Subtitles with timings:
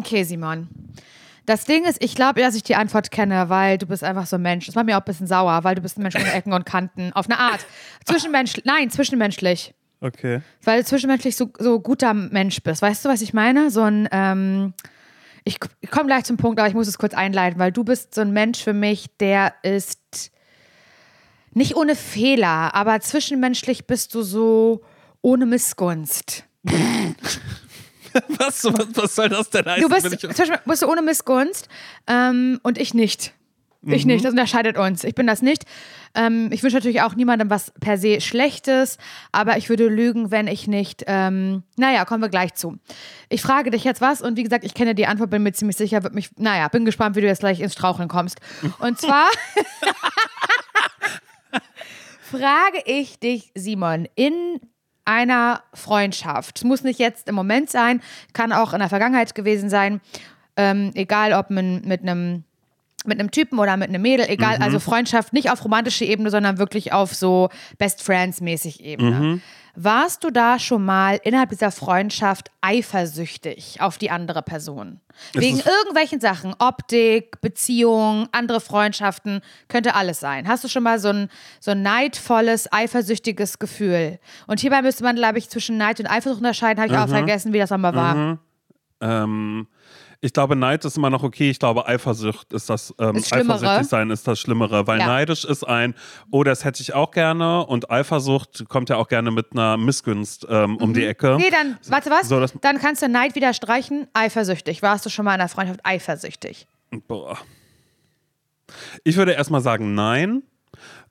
[0.00, 0.68] Okay, Simon.
[1.46, 4.36] Das Ding ist, ich glaube, dass ich die Antwort kenne, weil du bist einfach so
[4.36, 4.66] ein Mensch.
[4.66, 6.64] Das macht mir auch ein bisschen sauer, weil du bist ein Mensch ohne Ecken und
[6.64, 7.12] Kanten.
[7.12, 7.66] Auf eine Art.
[8.04, 8.64] Zwischenmenschlich.
[8.64, 9.74] Nein, zwischenmenschlich.
[10.00, 10.40] Okay.
[10.62, 12.82] Weil du zwischenmenschlich so, so guter Mensch bist.
[12.82, 13.70] Weißt du, was ich meine?
[13.70, 14.72] So ein, ähm,
[15.44, 18.14] ich, ich komme gleich zum Punkt, aber ich muss es kurz einleiten, weil du bist
[18.14, 20.30] so ein Mensch für mich, der ist
[21.52, 24.82] nicht ohne Fehler, aber zwischenmenschlich bist du so
[25.20, 26.44] ohne Missgunst.
[28.28, 29.82] was, was, was soll das denn heißen?
[29.82, 31.68] Du bist, ich- zwischen, bist du ohne Missgunst
[32.06, 33.32] ähm, und ich nicht.
[33.82, 34.12] Ich Mhm.
[34.12, 35.04] nicht, das unterscheidet uns.
[35.04, 35.64] Ich bin das nicht.
[36.14, 38.98] Ähm, ich wünsche natürlich auch niemandem was per se Schlechtes,
[39.32, 41.04] aber ich würde lügen, wenn ich nicht.
[41.06, 42.76] Ähm, naja, kommen wir gleich zu.
[43.30, 45.78] Ich frage dich jetzt was und wie gesagt, ich kenne die Antwort, bin mir ziemlich
[45.78, 46.28] sicher, wird mich.
[46.36, 48.38] Naja, bin gespannt, wie du jetzt gleich ins Straucheln kommst.
[48.80, 49.28] Und zwar
[52.20, 54.60] frage ich dich, Simon, in
[55.10, 56.58] einer Freundschaft.
[56.58, 58.00] Es muss nicht jetzt im Moment sein,
[58.32, 60.00] kann auch in der Vergangenheit gewesen sein.
[60.56, 62.44] Ähm, egal ob mit, mit einem
[63.06, 66.58] mit einem Typen oder mit einem Mädel, egal, also Freundschaft nicht auf romantische Ebene, sondern
[66.58, 69.40] wirklich auf so Best Friends mäßig Ebene.
[69.76, 75.00] Warst du da schon mal innerhalb dieser Freundschaft eifersüchtig auf die andere Person?
[75.32, 80.48] Wegen ist- irgendwelchen Sachen, Optik, Beziehung, andere Freundschaften, könnte alles sein.
[80.48, 81.28] Hast du schon mal so ein,
[81.60, 84.18] so ein neidvolles, eifersüchtiges Gefühl?
[84.48, 87.52] Und hierbei müsste man, glaube ich, zwischen Neid und Eifersucht unterscheiden, habe ich auch vergessen,
[87.52, 88.38] wie das nochmal war.
[89.00, 89.68] Ähm,
[90.22, 91.48] ich glaube, Neid ist immer noch okay.
[91.50, 95.06] Ich glaube, Eifersucht ist das, ähm, Ist eifersüchtig sein ist das Schlimmere, weil Ja.
[95.06, 95.94] neidisch ist ein,
[96.30, 100.46] oh, das hätte ich auch gerne und Eifersucht kommt ja auch gerne mit einer Missgunst
[100.50, 101.32] ähm, um die Ecke.
[101.32, 101.36] Mhm.
[101.38, 102.28] Nee, dann, warte was?
[102.28, 104.08] So, dann kannst du Neid wieder streichen.
[104.12, 104.82] Eifersüchtig.
[104.82, 106.66] Warst du schon mal in einer Freundschaft eifersüchtig?
[107.08, 107.38] Boah.
[109.04, 110.42] Ich würde erstmal sagen, nein.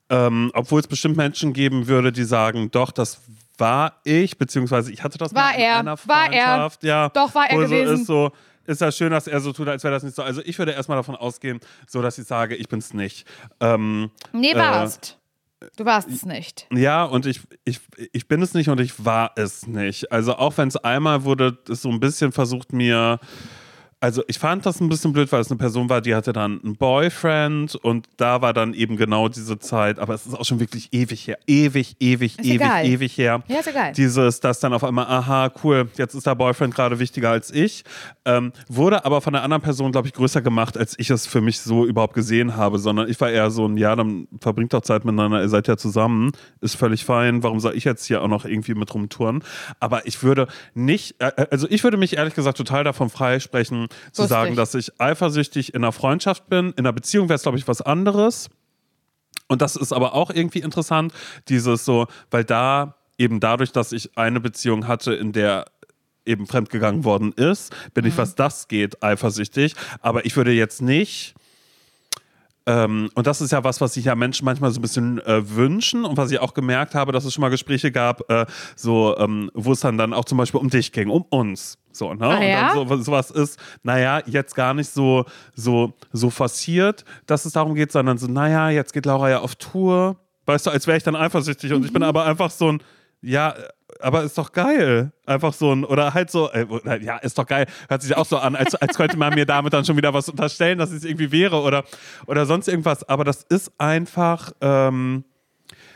[0.08, 3.20] Ähm, obwohl es bestimmt Menschen geben würde, die sagen, doch, das
[3.58, 6.44] war ich, beziehungsweise ich hatte das War mal in er, einer war er.
[6.46, 6.82] Freundschaft.
[6.84, 7.94] Ja, Doch, war er wo so gewesen.
[7.94, 8.32] Ist, so,
[8.66, 10.22] ist ja schön, dass er so tut, als wäre das nicht so.
[10.22, 13.26] Also ich würde erstmal davon ausgehen, so dass ich sage, ich bin's nicht.
[13.60, 15.18] Ähm, Nee, Äh, warst.
[15.76, 16.66] du warst es nicht.
[16.72, 17.80] ja, und ich, ich,
[18.12, 20.10] ich bin es nicht und ich war es nicht.
[20.12, 23.18] Also auch wenn es einmal wurde, es so ein bisschen versucht mir.
[24.02, 26.58] Also ich fand das ein bisschen blöd, weil es eine Person war, die hatte dann
[26.64, 30.58] einen Boyfriend und da war dann eben genau diese Zeit, aber es ist auch schon
[30.58, 31.38] wirklich ewig her.
[31.46, 32.86] Ewig, ewig, Ist ewig, egal.
[32.86, 33.42] ewig her.
[33.46, 33.92] Ja, ist egal.
[33.92, 37.84] Dieses, das dann auf einmal, aha, cool, jetzt ist der Boyfriend gerade wichtiger als ich.
[38.24, 41.42] Ähm, wurde aber von der anderen Person, glaube ich, größer gemacht, als ich es für
[41.42, 44.80] mich so überhaupt gesehen habe, sondern ich war eher so ein, ja, dann verbringt doch
[44.80, 46.32] Zeit miteinander, ihr seid ja zusammen,
[46.62, 49.44] ist völlig fein, warum soll ich jetzt hier auch noch irgendwie mit rumtouren?
[49.78, 54.22] Aber ich würde nicht, äh, also ich würde mich ehrlich gesagt total davon freisprechen, zu
[54.22, 54.28] Lustig.
[54.28, 56.70] sagen, dass ich eifersüchtig in einer Freundschaft bin.
[56.72, 58.48] In einer Beziehung wäre es, glaube ich, was anderes.
[59.48, 61.12] Und das ist aber auch irgendwie interessant,
[61.48, 65.66] dieses so, weil da eben dadurch, dass ich eine Beziehung hatte, in der
[66.24, 69.74] eben fremdgegangen worden ist, bin ich, was das geht, eifersüchtig.
[70.00, 71.34] Aber ich würde jetzt nicht.
[72.66, 75.56] Ähm, und das ist ja was, was sich ja Menschen manchmal so ein bisschen äh,
[75.56, 79.16] wünschen und was ich auch gemerkt habe, dass es schon mal Gespräche gab, äh, so,
[79.18, 81.78] ähm, wo es dann, dann auch zum Beispiel um dich ging, um uns.
[81.92, 82.28] So, ne?
[82.28, 82.74] und ja?
[82.74, 87.74] dann so, sowas ist, naja, jetzt gar nicht so, so, so forciert, dass es darum
[87.74, 90.16] geht, sondern so, naja, jetzt geht Laura ja auf Tour.
[90.46, 92.82] Weißt du, als wäre ich dann eifersüchtig und ich bin aber einfach so ein,
[93.22, 93.54] ja,
[94.00, 95.12] aber ist doch geil.
[95.26, 96.66] Einfach so ein, oder halt so, äh,
[97.02, 97.66] ja, ist doch geil.
[97.88, 100.28] Hört sich auch so an, als, als könnte man mir damit dann schon wieder was
[100.28, 101.84] unterstellen, dass es irgendwie wäre oder,
[102.26, 103.08] oder sonst irgendwas.
[103.08, 105.24] Aber das ist einfach, ähm,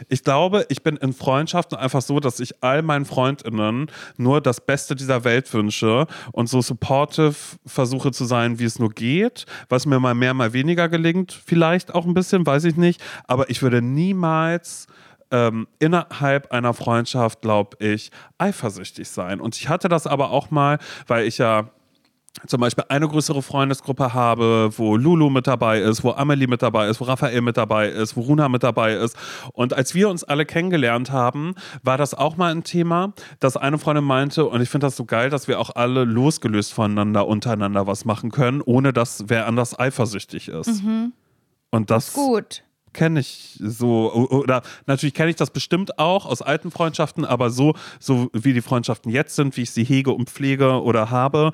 [0.08, 4.60] ich glaube, ich bin in Freundschaften einfach so, dass ich all meinen FreundInnen nur das
[4.60, 7.34] Beste dieser Welt wünsche und so supportive
[7.64, 11.94] versuche zu sein, wie es nur geht, was mir mal mehr, mal weniger gelingt, vielleicht
[11.94, 13.00] auch ein bisschen, weiß ich nicht.
[13.26, 14.86] Aber ich würde niemals
[15.30, 19.40] ähm, innerhalb einer Freundschaft, glaube ich, eifersüchtig sein.
[19.40, 21.70] Und ich hatte das aber auch mal, weil ich ja
[22.46, 26.88] zum Beispiel eine größere Freundesgruppe habe, wo Lulu mit dabei ist, wo Amelie mit dabei
[26.88, 29.16] ist, wo Raphael mit dabei ist, wo Runa mit dabei ist.
[29.52, 33.78] Und als wir uns alle kennengelernt haben, war das auch mal ein Thema, dass eine
[33.78, 37.86] Freundin meinte, und ich finde das so geil, dass wir auch alle losgelöst voneinander untereinander
[37.86, 40.82] was machen können, ohne dass wer anders eifersüchtig ist.
[41.70, 42.64] Und das Gut.
[42.94, 47.74] Kenne ich so oder natürlich kenne ich das bestimmt auch aus alten Freundschaften, aber so
[48.00, 51.52] so wie die Freundschaften jetzt sind, wie ich sie hege und pflege oder habe,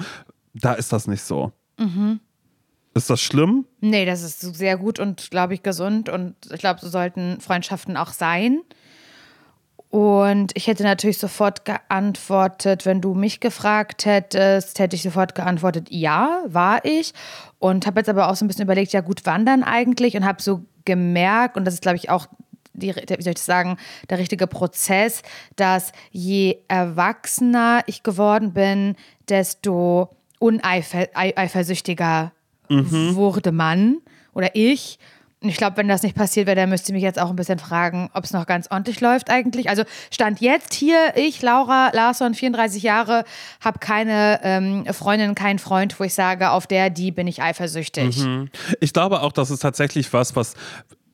[0.55, 1.53] da ist das nicht so.
[2.93, 3.67] Ist das schlimm?
[3.81, 6.09] Nee, das ist sehr gut und, glaube ich, gesund.
[6.09, 8.61] Und ich glaube, so sollten Freundschaften auch sein.
[9.89, 15.89] Und ich hätte natürlich sofort geantwortet, wenn du mich gefragt hättest, hätte ich sofort geantwortet,
[15.91, 17.13] ja, war ich.
[17.59, 20.17] Und habe jetzt aber auch so ein bisschen überlegt, ja gut, wann dann eigentlich?
[20.17, 22.27] Und habe so gemerkt, und das ist, glaube ich, auch,
[22.73, 23.77] die, der- wie soll ich sagen,
[24.09, 25.23] der richtige Prozess,
[25.57, 28.97] dass je erwachsener ich geworden bin,
[29.29, 32.33] desto uneifersüchtiger
[33.17, 33.99] wurde man
[34.33, 34.99] oder ich.
[35.43, 37.59] Ich glaube, wenn das nicht passiert wäre, dann müsste ich mich jetzt auch ein bisschen
[37.59, 39.71] fragen, ob es noch ganz ordentlich läuft eigentlich.
[39.71, 43.25] Also stand jetzt hier, ich, Laura Larsson, 34 Jahre,
[43.61, 48.23] habe keine ähm, Freundin, keinen Freund, wo ich sage, auf der, die bin ich eifersüchtig.
[48.81, 50.55] Ich glaube auch, das ist tatsächlich was, was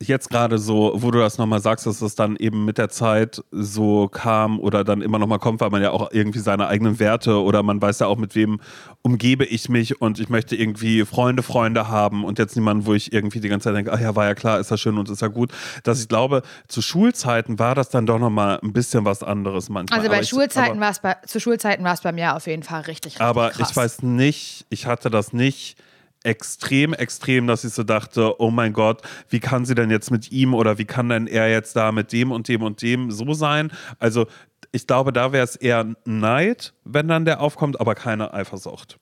[0.02, 3.43] jetzt gerade so, wo du das nochmal sagst, dass das dann eben mit der Zeit
[3.50, 7.40] so kam oder dann immer nochmal kommt, weil man ja auch irgendwie seine eigenen Werte
[7.43, 8.60] oder man weiß ja auch, mit wem
[9.02, 13.12] umgebe ich mich und ich möchte irgendwie Freunde, Freunde haben und jetzt niemanden, wo ich
[13.12, 15.22] irgendwie die ganze Zeit denke, ach ja, war ja klar, ist ja schön und ist
[15.22, 15.50] ja gut.
[15.84, 19.99] Dass ich glaube, zu Schulzeiten war das dann doch nochmal ein bisschen was anderes manchmal.
[19.99, 22.46] Also bei Aber ich- Schulzeiten war es bei, zu Schulzeiten war es bei mir auf
[22.46, 23.70] jeden Fall richtig, richtig aber krass.
[23.70, 25.78] ich weiß nicht, ich hatte das nicht
[26.26, 30.32] extrem, extrem, dass ich so dachte, oh mein Gott, wie kann sie denn jetzt mit
[30.32, 33.32] ihm oder wie kann denn er jetzt da mit dem und dem und dem so
[33.32, 33.70] sein?
[33.99, 34.26] Also
[34.73, 38.99] ich glaube, da wäre es eher Neid, wenn dann der aufkommt, aber keine Eifersucht.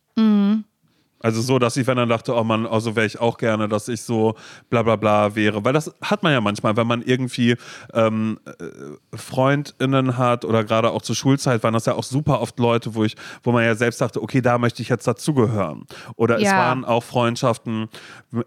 [1.25, 3.89] Also so, dass ich, wenn dann dachte, oh Mann, also wäre ich auch gerne, dass
[3.89, 4.35] ich so
[4.69, 5.65] bla bla bla wäre.
[5.65, 7.57] Weil das hat man ja manchmal, wenn man irgendwie
[7.95, 12.59] ähm, äh, FreundInnen hat oder gerade auch zur Schulzeit waren das ja auch super oft
[12.59, 15.87] Leute, wo ich, wo man ja selbst dachte, okay, da möchte ich jetzt dazugehören.
[16.17, 16.59] Oder es Ja.
[16.59, 17.89] waren auch Freundschaften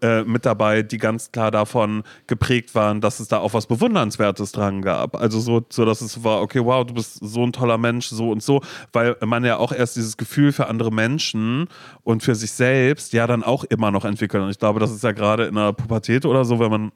[0.04, 4.52] äh, mit dabei, die ganz klar davon geprägt waren, dass es da auch was Bewundernswertes
[4.52, 5.16] dran gab.
[5.16, 8.30] Also so, so dass es war, okay, wow, du bist so ein toller Mensch, so
[8.30, 8.62] und so,
[8.94, 11.70] weil man ja auch erst dieses Gefühl für andere Menschen
[12.04, 12.67] und für sich selbst
[13.14, 14.44] ja dann auch immer noch entwickelt.
[14.44, 16.92] Und ich glaube, das ist ja gerade in der Pubertät oder so, wenn man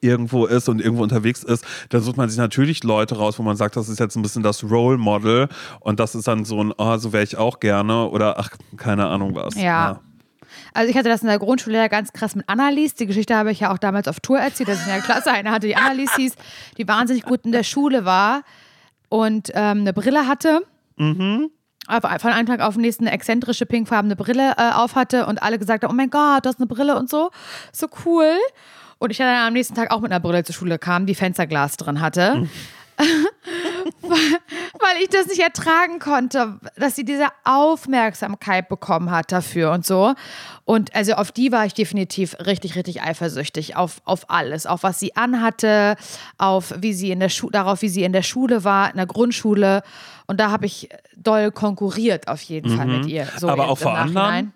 [0.00, 3.56] irgendwo ist und irgendwo unterwegs ist, da sucht man sich natürlich Leute raus, wo man
[3.56, 5.48] sagt, das ist jetzt ein bisschen das Role Model
[5.80, 9.06] und das ist dann so ein, oh, so wäre ich auch gerne oder ach, keine
[9.06, 9.54] Ahnung was.
[9.54, 10.00] Ja.
[10.74, 12.94] Also ich hatte das in der Grundschule ja ganz krass mit Annalies.
[12.94, 15.30] Die Geschichte habe ich ja auch damals auf Tour erzählt, dass ich in der Klasse
[15.32, 16.34] eine hatte, die Annalies hieß,
[16.76, 18.42] die wahnsinnig gut in der Schule war
[19.08, 20.62] und ähm, eine Brille hatte.
[21.44, 21.50] Auf,
[21.86, 25.58] von einem Tag auf den nächsten eine exzentrische pinkfarbene Brille äh, auf hatte und alle
[25.58, 27.30] gesagt haben, oh mein Gott, du hast eine Brille und so.
[27.72, 28.32] So cool.
[28.98, 31.76] Und ich dann am nächsten Tag auch mit einer Brille zur Schule kam, die Fensterglas
[31.76, 32.48] drin hatte.
[34.02, 40.14] weil ich das nicht ertragen konnte, dass sie diese Aufmerksamkeit bekommen hat dafür und so.
[40.64, 43.76] Und also auf die war ich definitiv richtig, richtig eifersüchtig.
[43.76, 44.66] Auf, auf alles.
[44.66, 45.96] Auf was sie anhatte,
[46.38, 49.06] auf wie sie in der Schule, darauf, wie sie in der Schule war, in der
[49.06, 49.82] Grundschule.
[50.26, 53.26] Und da habe ich doll konkurriert auf jeden Fall mit ihr.
[53.38, 53.52] So Mhm.
[53.52, 54.52] Aber auch vor anderen?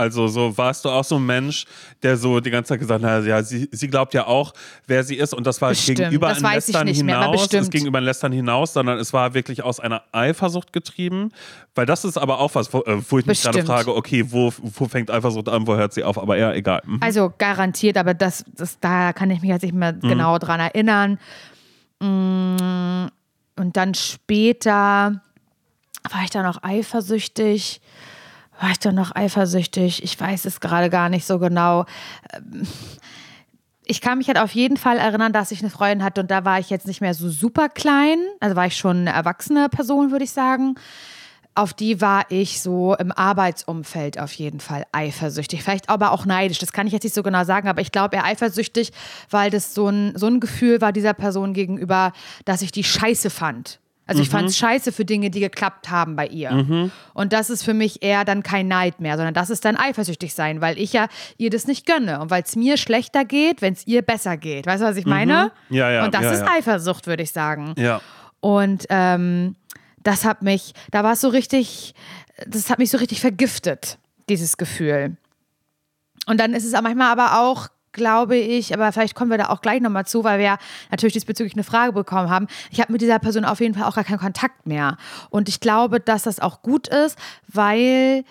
[0.00, 1.66] Also so warst du auch so ein Mensch,
[2.02, 4.54] der so die ganze Zeit gesagt hat, ja, sie, sie glaubt ja auch,
[4.86, 7.62] wer sie ist und das war Bestimmt, gegenüber das ich Lästern mehr, hinaus, bestimmt.
[7.64, 11.32] es gegenüber ein Lästern hinaus, sondern es war wirklich aus einer Eifersucht getrieben,
[11.74, 14.50] weil das ist aber auch was, wo, äh, wo ich mich gerade frage, okay, wo,
[14.56, 16.80] wo fängt Eifersucht an, wo hört sie auf, aber ja, egal.
[16.86, 17.00] Mhm.
[17.02, 21.18] Also garantiert, aber das, das, da kann ich mich jetzt nicht mehr genau dran erinnern.
[22.02, 23.08] Mm,
[23.60, 25.20] Und dann später
[26.10, 27.82] war ich da noch eifersüchtig.
[28.58, 30.02] War ich da noch eifersüchtig?
[30.02, 31.84] Ich weiß es gerade gar nicht so genau.
[33.84, 36.46] Ich kann mich halt auf jeden Fall erinnern, dass ich eine Freundin hatte und da
[36.46, 38.18] war ich jetzt nicht mehr so super klein.
[38.40, 40.76] Also war ich schon eine erwachsene Person, würde ich sagen.
[41.54, 45.62] Auf die war ich so im Arbeitsumfeld auf jeden Fall eifersüchtig.
[45.62, 46.58] Vielleicht aber auch neidisch.
[46.58, 48.92] Das kann ich jetzt nicht so genau sagen, aber ich glaube eher eifersüchtig,
[49.30, 52.12] weil das so ein, so ein Gefühl war dieser Person gegenüber,
[52.44, 53.80] dass ich die scheiße fand.
[54.10, 56.90] Also ich fand es scheiße für Dinge, die geklappt haben bei ihr.
[57.14, 60.34] Und das ist für mich eher dann kein Neid mehr, sondern das ist dann eifersüchtig
[60.34, 61.06] sein, weil ich ja
[61.38, 64.66] ihr das nicht gönne und weil es mir schlechter geht, wenn es ihr besser geht.
[64.66, 65.52] Weißt du, was ich meine?
[65.68, 66.48] Ja, ja, Und das ja, ist ja.
[66.56, 67.74] Eifersucht, würde ich sagen.
[67.78, 68.00] Ja.
[68.40, 69.54] Und ähm,
[70.02, 71.94] das hat mich, da war es so richtig,
[72.46, 75.16] das hat mich so richtig vergiftet, dieses Gefühl.
[76.26, 79.62] Und dann ist es manchmal aber auch, glaube ich, aber vielleicht kommen wir da auch
[79.62, 80.58] gleich nochmal zu, weil wir ja
[80.90, 82.46] natürlich diesbezüglich eine Frage bekommen haben.
[82.70, 84.96] Ich habe mit dieser Person auf jeden Fall auch gar keinen Kontakt mehr.
[85.30, 88.24] Und ich glaube, dass das auch gut ist, weil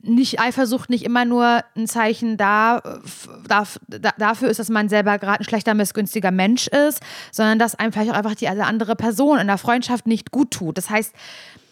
[0.00, 2.80] nicht Eifersucht nicht immer nur ein Zeichen da,
[3.48, 7.74] da, da, dafür ist, dass man selber gerade ein schlechter, missgünstiger Mensch ist, sondern dass
[7.74, 10.78] einem vielleicht auch einfach die andere Person in der Freundschaft nicht gut tut.
[10.78, 11.14] Das heißt,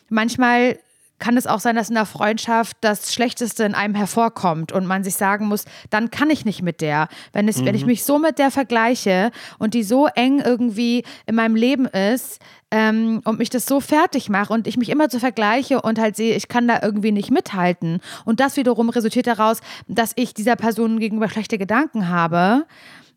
[0.09, 0.78] manchmal
[1.18, 5.04] kann es auch sein, dass in der Freundschaft das Schlechteste in einem hervorkommt und man
[5.04, 7.09] sich sagen muss, dann kann ich nicht mit der.
[7.33, 11.37] Wenn, es, wenn ich mich so mit der vergleiche und die so eng irgendwie in
[11.37, 12.40] meinem Leben ist
[12.71, 16.16] ähm, und mich das so fertig mache und ich mich immer so vergleiche und halt
[16.16, 18.00] sehe, ich kann da irgendwie nicht mithalten.
[18.25, 22.66] Und das wiederum resultiert daraus, dass ich dieser Person gegenüber schlechte Gedanken habe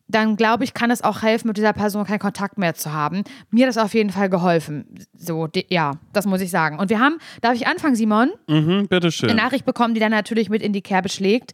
[0.08, 3.24] dann glaube ich, kann es auch helfen, mit dieser Person keinen Kontakt mehr zu haben.
[3.52, 4.86] Mir hat das auf jeden Fall geholfen.
[5.18, 6.80] So, die, ja, das muss ich sagen.
[6.80, 8.30] Und wir haben, darf ich anfangen, Simon?
[8.48, 9.30] Mhm, bitteschön.
[9.30, 11.54] Eine Nachricht bekommen, die dann natürlich mit in die Kerbe schlägt.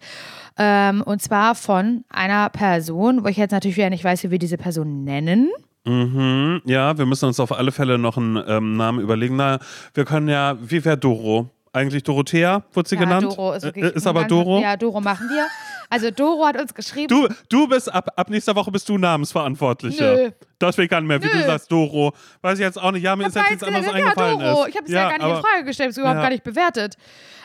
[0.57, 4.39] Ähm, und zwar von einer Person, wo ich jetzt natürlich wieder nicht weiß, wie wir
[4.39, 5.49] diese Person nennen.
[5.85, 9.35] Mhm, ja, wir müssen uns auf alle Fälle noch einen ähm, Namen überlegen.
[9.35, 9.59] Na,
[9.93, 11.49] wir können ja, wie wäre Doro?
[11.73, 13.23] eigentlich Dorothea, wurde sie Ja, genannt.
[13.23, 14.61] Doro ist, wirklich Äh, ist aber Doro.
[14.61, 15.47] Ja, Doro machen wir.
[15.89, 17.07] Also Doro hat uns geschrieben.
[17.07, 20.03] Du, du bist ab, ab nächster Woche bist du Namensverantwortliche.
[20.03, 20.31] Nö.
[20.59, 21.43] Das will ich gar nicht mehr, wie du Nö.
[21.43, 22.13] sagst, Doro.
[22.41, 23.03] Weiß ich jetzt auch nicht.
[23.03, 24.39] Ja, mir ist jetzt nichts anderes ja, eingefallen.
[24.39, 24.63] Doro.
[24.63, 24.69] ist.
[24.69, 26.21] Ich habe es ja, ja, gar nicht aber, in Frage gestellt, es überhaupt Ja.
[26.21, 26.95] gar nicht bewertet.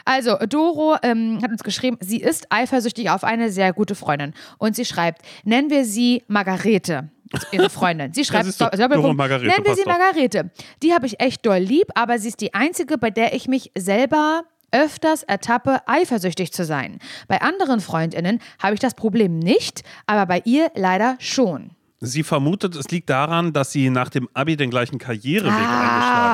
[0.04, 4.32] Also, Doro ähm, hat uns geschrieben, sie ist eifersüchtig auf eine sehr gute Freundin.
[4.56, 7.10] Und sie schreibt, nennen wir sie Margarete.
[7.52, 8.14] Ihre Freundin.
[8.14, 9.84] Sie schreibt, du, Doppelpunkt, Margarete, nennen wir sie.
[9.84, 10.50] Margarete.
[10.82, 13.70] Die habe ich echt doll lieb, aber sie ist die einzige, bei der ich mich
[13.76, 16.98] selber öfters ertappe, eifersüchtig zu sein.
[17.26, 21.70] Bei anderen Freundinnen habe ich das Problem nicht, aber bei ihr leider schon.
[22.00, 25.80] Sie vermutet, es liegt daran, dass sie nach dem Abi den gleichen Karriereweg Ah,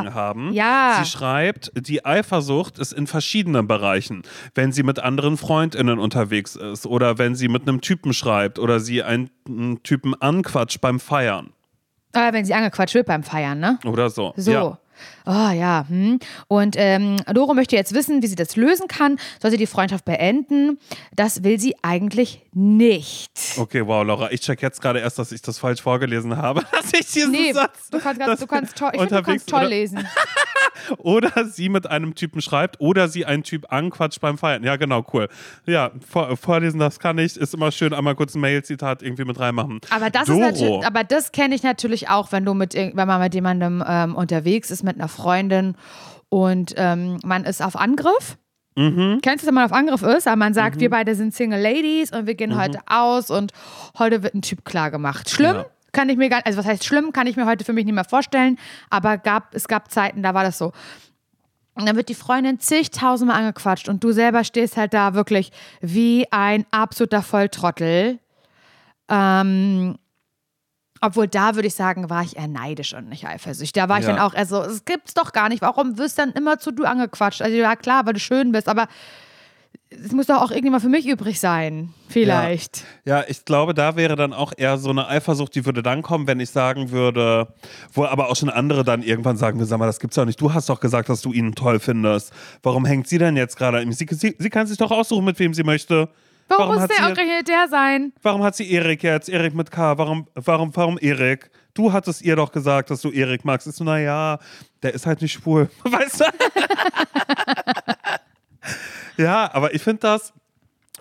[0.01, 0.53] eingeschlagen haben.
[0.53, 1.01] ja.
[1.03, 4.25] Sie schreibt, die Eifersucht ist in verschiedenen Bereichen.
[4.55, 8.79] Wenn sie mit anderen FreundInnen unterwegs ist oder wenn sie mit einem Typen schreibt oder
[8.79, 9.31] sie einen,
[9.85, 11.55] Typen anquatscht beim Feiern
[12.13, 13.79] Äh, wenn sie angequatscht wird beim Feiern, ne?
[13.87, 14.35] oder so.
[14.37, 14.51] So.
[14.53, 14.79] Ja.
[15.27, 15.87] Oh ja.
[15.89, 16.19] Hm.
[16.49, 19.19] Und ähm, Doro möchte jetzt wissen, wie sie das lösen kann.
[19.41, 20.79] Soll sie die Freundschaft beenden?
[21.17, 23.33] Das will sie eigentlich nicht.
[23.57, 26.63] Okay, wow, Laura, ich check jetzt gerade erst, dass ich das falsch vorgelesen habe.
[26.73, 27.89] Dass ich diesen Nee, Satz.
[27.91, 30.07] du kannst, ganz, du kannst toll, ich finde, du kannst toll lesen.
[30.99, 34.63] Oder sie mit einem Typen schreibt oder sie einen Typ anquatscht beim Feiern.
[34.65, 35.29] Ja, genau, cool.
[35.67, 37.37] Ja, vor, vorlesen, das kann ich.
[37.37, 39.81] Ist immer schön, einmal kurz ein Mail-Zitat irgendwie mit reinmachen.
[39.91, 40.41] Aber das Doro.
[40.41, 43.83] ist natürlich, aber das kenne ich natürlich auch, wenn du mit, wenn man mit jemandem
[43.87, 45.77] ähm, unterwegs ist, mit einer Freundin
[46.29, 48.37] und ähm, man ist auf Angriff.
[48.77, 49.21] Mhm.
[49.23, 52.13] Kennst du, wenn man auf Angriff ist, aber man sagt, wir beide sind Single Ladies
[52.13, 53.53] und wir gehen heute aus und
[53.99, 55.31] heute wird ein Typ klar gemacht.
[55.31, 55.57] Schlimm?
[55.57, 55.67] Ja.
[55.93, 57.95] Kann ich mir gar also was heißt schlimm, kann ich mir heute für mich nicht
[57.95, 58.59] mehr vorstellen,
[58.91, 60.73] aber gab, es gab Zeiten, da war das so.
[61.75, 66.27] Und dann wird die Freundin zigtausendmal angequatscht und du selber stehst halt da wirklich wie
[66.31, 68.19] ein absoluter Volltrottel.
[69.09, 69.97] Ähm,
[71.07, 73.73] obwohl da würde ich sagen, war ich eher neidisch und nicht eifersüchtig.
[73.73, 74.13] Da war ich Ja.
[74.13, 75.63] dann auch eher so, es gibt's doch gar nicht.
[75.63, 77.43] Warum wirst du dann immer zu du angequatscht?
[77.43, 78.89] Also ja klar, weil du schön bist, aber
[79.91, 81.95] es muss doch auch irgendjemand für mich übrig sein.
[82.09, 82.85] Vielleicht.
[83.05, 86.27] Ja, ich glaube, da wäre dann auch eher so eine Eifersucht, die würde dann kommen,
[86.27, 87.49] wenn ich sagen würde,
[87.93, 90.41] wo aber auch schon andere dann irgendwann sagen, wir sag mal, das gibt's doch nicht.
[90.41, 92.33] Du hast doch gesagt, dass du ihn toll findest.
[92.63, 93.93] Warum hängt sie denn jetzt gerade an ihm?
[93.93, 96.09] Sie, sie, sie kann sich doch aussuchen, mit wem sie möchte.
[96.49, 98.13] Warum, muss der sie, ausgerechnet der sein?
[98.23, 99.29] warum hat sie Erik jetzt?
[99.29, 99.97] Erik mit K.
[99.99, 101.51] Warum, warum, warum Erik?
[101.75, 103.67] Du hattest ihr doch gesagt, dass du Erik magst.
[103.67, 104.39] Ist so, naja,
[104.83, 105.69] der ist halt nicht schwul.
[105.85, 106.25] Weißt du?
[109.23, 110.33] ja, aber ich finde das.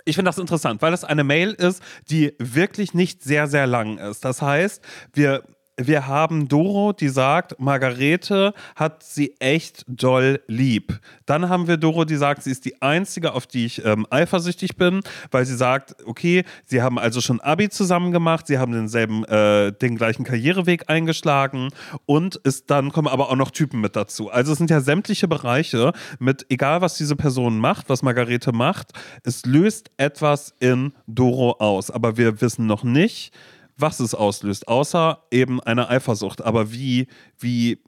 [0.05, 3.99] Ich finde das interessant, weil das eine Mail ist, die wirklich nicht sehr, sehr lang
[3.99, 4.25] ist.
[4.25, 4.83] Das heißt,
[5.13, 5.43] wir,
[5.77, 10.99] wir haben Doro, die sagt, Margarete hat sie echt doll lieb.
[11.25, 14.75] Dann haben wir Doro, die sagt, sie ist die Einzige, auf die ich ähm, eifersüchtig
[14.75, 15.01] bin,
[15.31, 19.71] weil sie sagt, okay, sie haben also schon Abi zusammen gemacht, sie haben denselben, äh,
[19.71, 21.69] den gleichen Karriereweg eingeschlagen
[22.05, 24.29] und ist, dann kommen aber auch noch Typen mit dazu.
[24.29, 28.91] Also es sind ja sämtliche Bereiche mit, egal was diese Person macht, was Margarete macht,
[29.23, 31.89] es löst etwas in Doro aus.
[31.89, 33.33] Aber wir wissen noch nicht,
[33.77, 36.41] was es auslöst, außer eben eine Eifersucht.
[36.43, 37.07] Aber wie,
[37.39, 37.81] wie,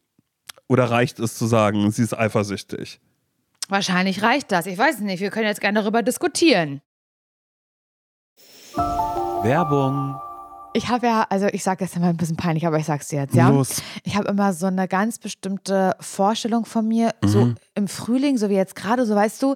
[0.67, 2.99] oder reicht es zu sagen, sie ist eifersüchtig?
[3.69, 4.65] Wahrscheinlich reicht das.
[4.67, 5.21] Ich weiß es nicht.
[5.21, 6.81] Wir können jetzt gerne darüber diskutieren.
[9.43, 10.19] Werbung.
[10.73, 13.21] Ich habe ja, also ich sage das immer ein bisschen peinlich, aber ich sag's dir
[13.21, 13.47] jetzt, ja.
[13.49, 13.81] Los.
[14.03, 17.55] Ich habe immer so eine ganz bestimmte Vorstellung von mir, so Mhm.
[17.75, 19.55] im Frühling, so wie jetzt gerade, so weißt du,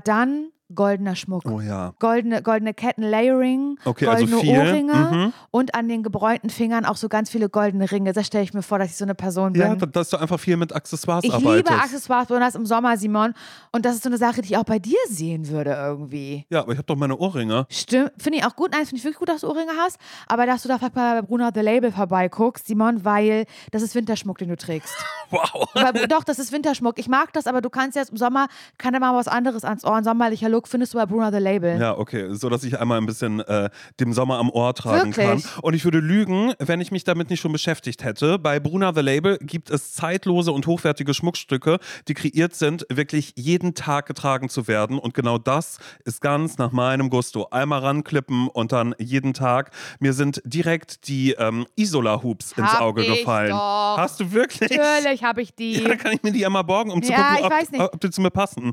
[0.00, 1.42] dann goldener Schmuck.
[1.46, 1.94] Oh ja.
[1.98, 4.56] Goldene, goldene Ketten, Layering, Okay, also goldene viel.
[4.60, 5.32] Ohrringe Mhm.
[5.50, 8.12] und an den gebräunten Fingern auch so ganz viele goldene Ringe.
[8.12, 9.62] Das stelle ich mir vor, dass ich so eine Person bin.
[9.62, 11.68] Ja, da- dass du einfach viel mit Accessoires Ich arbeitest.
[11.68, 13.34] liebe Accessoires, besonders im Sommer, Simon.
[13.72, 16.46] Und das ist so eine Sache, die ich auch bei dir sehen würde irgendwie.
[16.50, 17.66] Ja, aber ich habe doch meine Ohrringe.
[17.68, 18.70] Stimmt, finde ich auch gut.
[18.70, 19.98] Nein, finde ich wirklich gut, dass du Ohrringe hast.
[20.28, 23.96] Aber dass du da vielleicht mal bei Bruna The Label vorbeiguckst, Simon, weil das ist
[23.96, 24.94] Winterschmuck, den du trägst.
[25.40, 25.68] Wow.
[25.74, 26.98] aber, doch, das ist Winterschmuck.
[26.98, 29.84] Ich mag das, aber du kannst jetzt im Sommer, kann da mal was anderes ans
[29.84, 29.94] Ohr.
[29.94, 31.80] Ein sommerlicher Look findest du bei Bruna The Label.
[31.80, 32.34] Ja, okay.
[32.34, 33.70] So, dass ich einmal ein bisschen äh,
[34.00, 35.44] dem Sommer am Ohr tragen Wirklich?
[35.44, 35.62] kann.
[35.62, 38.38] Und ich würde lügen, wenn ich mich damit nicht schon beschäftigt hätte.
[38.38, 43.74] Bei Bruna The Label gibt es zeitlose und hochwertige Schmuckstücke, die kreiert sind, wirklich jeden
[43.74, 44.98] Tag getragen zu werden.
[44.98, 47.48] Und genau das ist ganz nach meinem Gusto.
[47.50, 49.70] Einmal ranklippen und dann jeden Tag.
[50.00, 53.50] Mir sind direkt die ähm, Isola-Hoops ins Auge ich gefallen.
[53.50, 53.96] doch.
[53.96, 54.70] Hast du wirklich?
[54.70, 55.74] Natürlich habe ich die.
[55.80, 57.80] Ja, dann kann ich mir die einmal borgen, um zu Ja, gucken, ob, nicht.
[57.94, 58.72] ob die zu mir passen.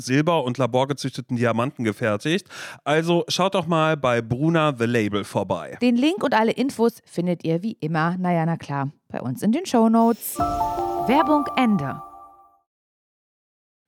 [0.00, 2.48] Silber und laborgezüchteten Diamanten gefertigt.
[2.84, 5.78] Also schaut doch mal bei Bruna The Label vorbei.
[5.80, 9.52] Den Link und alle Infos findet ihr wie immer, naja, na klar, bei uns in
[9.52, 10.38] den Shownotes.
[11.06, 12.02] Werbung Ende.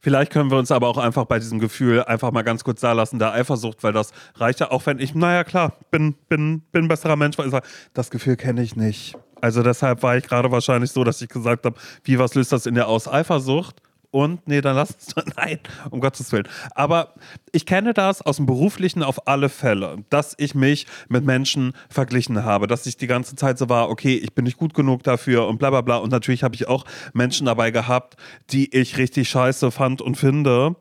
[0.05, 2.93] Vielleicht können wir uns aber auch einfach bei diesem Gefühl einfach mal ganz kurz da
[2.93, 6.87] lassen, der Eifersucht, weil das reicht ja auch, wenn ich, naja klar, bin, bin, bin
[6.87, 9.17] ein besserer Mensch, weil ich sage, das Gefühl kenne ich nicht.
[9.41, 12.67] Also deshalb war ich gerade wahrscheinlich so, dass ich gesagt habe, wie, was löst das
[12.67, 13.07] in dir aus?
[13.07, 13.81] Eifersucht?
[14.13, 15.59] Und, nee, dann lass es doch, nein,
[15.91, 16.47] um Gottes Willen.
[16.75, 17.15] Aber
[17.51, 22.45] ich kenne das aus dem Beruflichen auf alle Fälle, dass ich mich mit Menschen verglichen
[22.45, 25.49] habe, dass ich die ganze Zeit so war, okay, ich bin nicht gut genug dafür
[25.49, 25.97] und bla bla bla.
[25.97, 28.17] Und natürlich habe ich auch Menschen dabei gehabt,
[28.51, 30.77] die ich richtig scheiße fand und finde,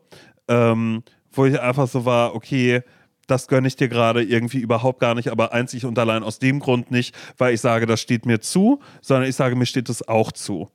[0.48, 2.82] ähm, wo ich einfach so war, okay,
[3.26, 6.60] das gönne ich dir gerade irgendwie überhaupt gar nicht, aber einzig und allein aus dem
[6.60, 10.06] Grund nicht, weil ich sage, das steht mir zu, sondern ich sage, mir steht es
[10.06, 10.70] auch zu.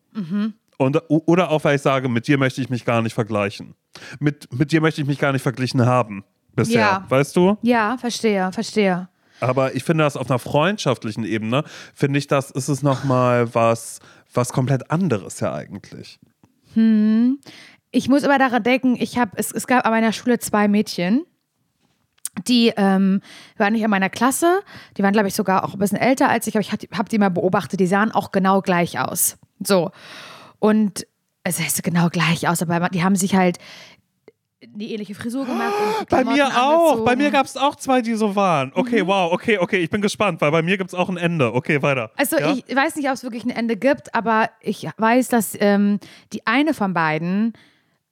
[0.77, 3.73] Und, oder auch, weil ich sage, mit dir möchte ich mich gar nicht vergleichen.
[4.19, 6.23] Mit, mit dir möchte ich mich gar nicht verglichen haben
[6.55, 7.05] bisher, Ja.
[7.09, 7.57] weißt du?
[7.63, 9.09] Ja, verstehe, verstehe.
[9.39, 13.99] Aber ich finde das auf einer freundschaftlichen Ebene, finde ich, das ist es nochmal was,
[14.33, 16.19] was komplett anderes ja eigentlich.
[17.91, 21.23] Ich muss aber daran denken, ich habe, es, es gab an meiner Schule zwei Mädchen,
[22.47, 23.21] die ähm,
[23.57, 24.59] waren nicht in meiner Klasse,
[24.95, 27.17] die waren, glaube ich, sogar auch ein bisschen älter als ich, aber ich habe die
[27.17, 29.37] mal beobachtet, die sahen auch genau gleich aus.
[29.63, 29.91] So.
[30.59, 31.05] Und
[31.43, 33.57] es sah genau gleich aus, aber die haben sich halt
[34.73, 35.73] eine ähnliche Frisur gemacht.
[36.09, 37.03] Bei mir auch.
[37.05, 37.17] Bei angezogen.
[37.17, 38.71] mir gab es auch zwei, die so waren.
[38.73, 39.07] Okay, Mhm.
[39.07, 41.53] wow, okay, okay, ich bin gespannt, weil bei mir gibt es auch ein Ende.
[41.53, 42.11] Okay, weiter.
[42.17, 42.53] Also ja?
[42.53, 45.99] ich weiß nicht, ob es wirklich ein Ende gibt, aber ich weiß, dass ähm,
[46.33, 47.53] die eine von beiden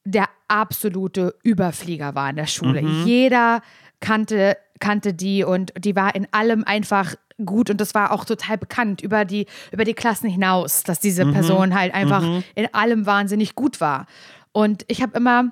[0.03, 2.83] der absolute Überflieger war in der Schule.
[2.83, 3.05] Mhm.
[3.07, 3.61] Jeder
[3.99, 8.57] kannte, kannte die und die war in allem einfach gut und das war auch total
[8.57, 11.33] bekannt über die, über die Klassen hinaus, dass diese Mhm.
[11.33, 12.23] Person halt einfach
[12.55, 14.05] in allem wahnsinnig gut war.
[14.51, 15.51] Und ich habe immer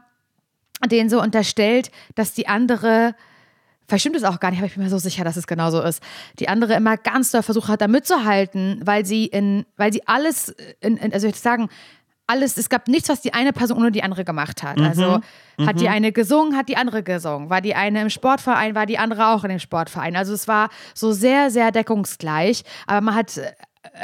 [0.89, 3.15] denen so unterstellt, dass die andere
[3.85, 5.81] Vielleicht stimmt es auch gar nicht, aber ich bin mir so sicher, dass es genauso
[5.81, 6.01] ist.
[6.39, 10.55] Die andere immer ganz doll versucht hat, da mitzuhalten, weil sie in, weil sie alles,
[10.79, 11.69] in, in, also ich würde sagen,
[12.33, 14.79] alles, es gab nichts, was die eine Person ohne die andere gemacht hat.
[14.79, 15.21] Also
[15.65, 17.49] hat die eine gesungen, hat die andere gesungen.
[17.49, 20.15] War die eine im Sportverein, war die andere auch in dem Sportverein.
[20.15, 22.63] Also es war so sehr, sehr deckungsgleich.
[22.87, 23.51] Aber man hat äh,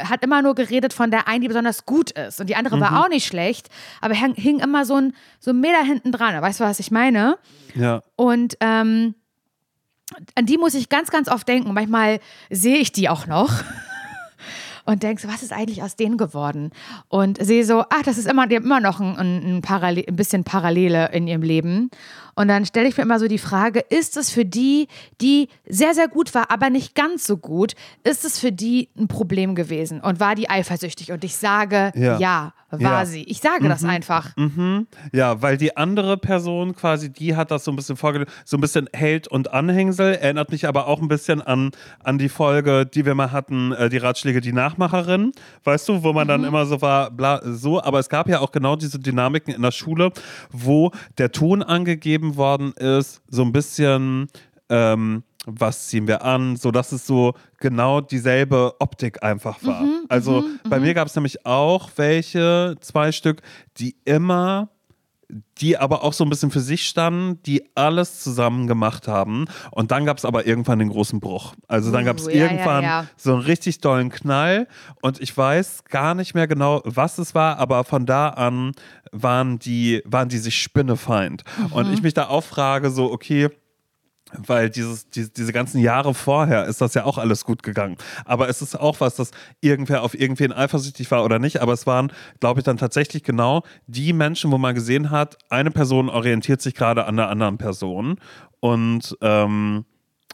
[0.04, 2.38] hat immer nur geredet von der einen, die besonders gut ist.
[2.40, 3.68] Und die andere war auch nicht schlecht,
[4.02, 6.40] aber hing, hing immer so ein, so ein Meter hinten dran.
[6.40, 7.38] Weißt du, was ich meine?
[7.74, 8.02] Ja.
[8.14, 9.14] Und ähm,
[10.34, 11.72] an die muss ich ganz, ganz oft denken.
[11.72, 13.50] Manchmal sehe ich die auch noch
[14.84, 16.70] und denke so, was ist eigentlich aus denen geworden?
[17.08, 20.16] Und sehe so, ach, das ist immer, die haben immer noch ein, ein, ein, ein
[20.16, 21.90] bisschen Parallele in ihrem Leben.
[22.40, 24.88] Und dann stelle ich mir immer so die Frage, ist es für die,
[25.20, 29.08] die sehr, sehr gut war, aber nicht ganz so gut, ist es für die ein
[29.08, 30.00] Problem gewesen?
[30.00, 31.12] Und war die eifersüchtig?
[31.12, 32.18] Und ich sage, Ja.
[32.18, 33.04] ja, war Ja.
[33.04, 33.24] sie.
[33.24, 34.30] Ich sage das einfach.
[35.12, 38.60] Ja, weil die andere Person quasi, die hat das so ein bisschen vorgelegt, so ein
[38.60, 41.72] bisschen Held und Anhängsel, erinnert mich aber auch ein bisschen an,
[42.02, 45.32] an die Folge, die wir mal hatten, äh, die Ratschläge, die Nachmacherin,
[45.64, 48.52] weißt du, wo man dann immer so war, bla, so, aber es gab ja auch
[48.52, 50.12] genau diese Dynamiken in der Schule,
[50.52, 54.28] wo der Ton angegeben worden ist, so ein bisschen,
[54.68, 59.84] ähm, was ziehen wir an, so dass es so genau dieselbe Optik einfach war.
[60.08, 63.42] also bei mir gab es nämlich auch welche, zwei Stück,
[63.78, 64.68] die immer
[65.58, 69.46] die aber auch so ein bisschen für sich standen, die alles zusammen gemacht haben.
[69.70, 71.54] Und dann gab es aber irgendwann den großen Bruch.
[71.68, 73.06] Also dann gab es Uh, ja, ja, irgendwann ja.
[73.16, 74.68] so einen richtig dollen Knall.
[75.00, 78.72] Und ich weiß gar nicht mehr genau, was es war, aber von da an
[79.12, 81.44] waren die, waren die sich Spinnefeind.
[81.70, 83.48] Und ich mich da auch frage, so, okay,
[84.36, 87.96] weil dieses, die, diese ganzen Jahre vorher ist das ja auch alles gut gegangen.
[88.24, 91.60] Aber es ist auch was, dass irgendwer auf irgendwen eifersüchtig war oder nicht.
[91.60, 95.70] Aber es waren, glaube ich, dann tatsächlich genau die Menschen, wo man gesehen hat, eine
[95.70, 98.16] Person orientiert sich gerade an der anderen Person.
[98.60, 99.84] Und ähm,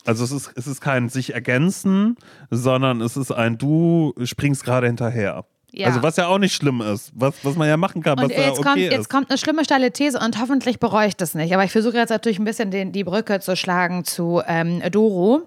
[0.05, 2.17] also es ist, es ist kein sich ergänzen,
[2.51, 5.45] sondern es ist ein Du springst gerade hinterher.
[5.73, 5.89] Ja.
[5.89, 8.37] Also was ja auch nicht schlimm ist, was, was man ja machen kann, Und was
[8.37, 8.93] ja jetzt, okay kommt, ist.
[8.93, 11.53] jetzt kommt eine schlimme steile These und hoffentlich bereue ich das nicht.
[11.53, 15.43] Aber ich versuche jetzt natürlich ein bisschen den, die Brücke zu schlagen zu ähm, Doro.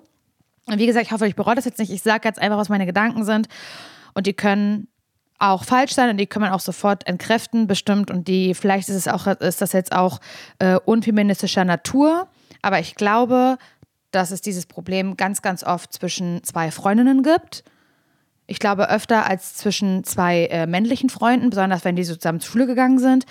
[0.65, 1.91] Und wie gesagt, ich hoffe, ich bereue das jetzt nicht.
[1.91, 3.47] Ich sage jetzt einfach, was meine Gedanken sind.
[4.13, 4.87] Und die können
[5.39, 8.11] auch falsch sein und die kann man auch sofort entkräften, bestimmt.
[8.11, 10.19] Und die, vielleicht ist es auch, ist das jetzt auch
[10.59, 12.27] äh, unfeministischer Natur.
[12.61, 13.57] Aber ich glaube,
[14.11, 17.63] dass es dieses Problem ganz, ganz oft zwischen zwei Freundinnen gibt.
[18.49, 22.51] Ich glaube öfter als zwischen zwei äh, männlichen Freunden, besonders wenn die so zusammen zur
[22.51, 23.25] Schule gegangen sind.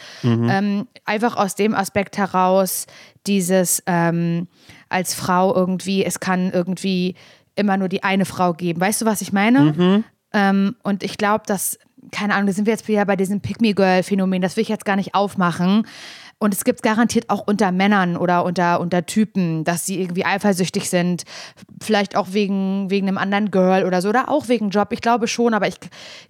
[0.51, 2.87] Ähm, einfach aus dem Aspekt heraus,
[3.27, 4.47] dieses ähm,
[4.89, 7.15] als Frau irgendwie, es kann irgendwie
[7.57, 8.81] immer nur die eine Frau geben.
[8.81, 9.73] Weißt du, was ich meine?
[10.33, 11.79] Ähm, und ich glaube, dass,
[12.13, 14.97] keine Ahnung, da sind wir jetzt wieder bei diesem Pick-Me-Girl-Phänomen, das will ich jetzt gar
[14.97, 15.87] nicht aufmachen.
[16.41, 20.89] Und es gibt garantiert auch unter Männern oder unter, unter Typen, dass sie irgendwie eifersüchtig
[20.89, 21.25] sind.
[21.83, 24.09] Vielleicht auch wegen, wegen einem anderen Girl oder so.
[24.09, 24.93] Oder auch wegen Job.
[24.93, 25.77] Ich glaube schon, aber ich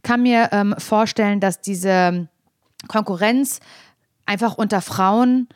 [0.02, 2.28] kann mir ähm, vorstellen, dass diese
[2.88, 3.60] Konkurrenz
[4.24, 5.48] einfach unter Frauen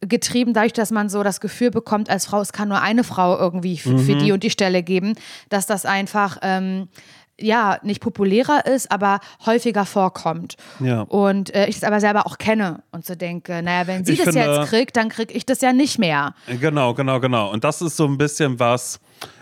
[0.00, 3.38] getrieben dadurch, dass man so das Gefühl bekommt, als Frau, es kann nur eine Frau
[3.38, 5.14] irgendwie f- für die und die Stelle geben,
[5.48, 6.88] dass das einfach ähm,
[7.42, 10.56] ja nicht populärer ist, aber häufiger vorkommt.
[10.80, 11.02] Ja.
[11.02, 14.18] Und äh, ich es aber selber auch kenne und so denke, naja, wenn sie Ich
[14.22, 16.34] das finde- jetzt kriegt, dann kriege ich das ja nicht mehr.
[16.60, 17.50] Genau, genau, genau.
[17.50, 19.00] Und das ist so ein bisschen was,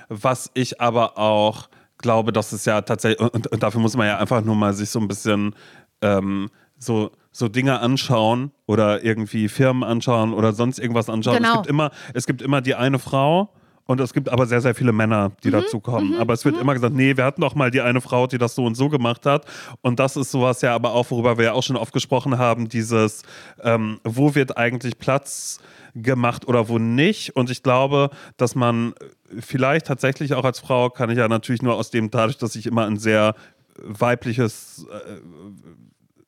[0.08, 4.18] was ich aber auch glaube, dass es ja tatsächlich, und, und dafür muss man ja
[4.18, 5.54] einfach nur mal sich so ein bisschen
[6.02, 11.34] ähm, so, so Dinge anschauen oder irgendwie Firmen anschauen oder sonst irgendwas anschauen.
[11.36, 11.54] Es Genau.
[11.56, 13.50] gibt immer, es gibt immer die eine Frau.
[13.86, 16.14] Und es gibt aber sehr, sehr viele Männer, die dazu kommen.
[16.18, 18.54] aber es wird immer gesagt, nee, wir hatten doch mal die eine Frau, die das
[18.54, 19.44] so und so gemacht hat.
[19.80, 22.68] Und das ist sowas ja aber auch, worüber wir ja auch schon oft gesprochen haben,
[22.68, 23.22] dieses,
[23.62, 25.58] ähm, wo wird eigentlich Platz
[25.94, 27.34] gemacht oder wo nicht.
[27.36, 28.94] Und ich glaube, dass man
[29.38, 32.66] vielleicht tatsächlich auch als Frau, kann ich ja natürlich nur aus dem, dadurch, dass ich
[32.66, 33.34] immer ein sehr
[33.82, 35.20] weibliches äh,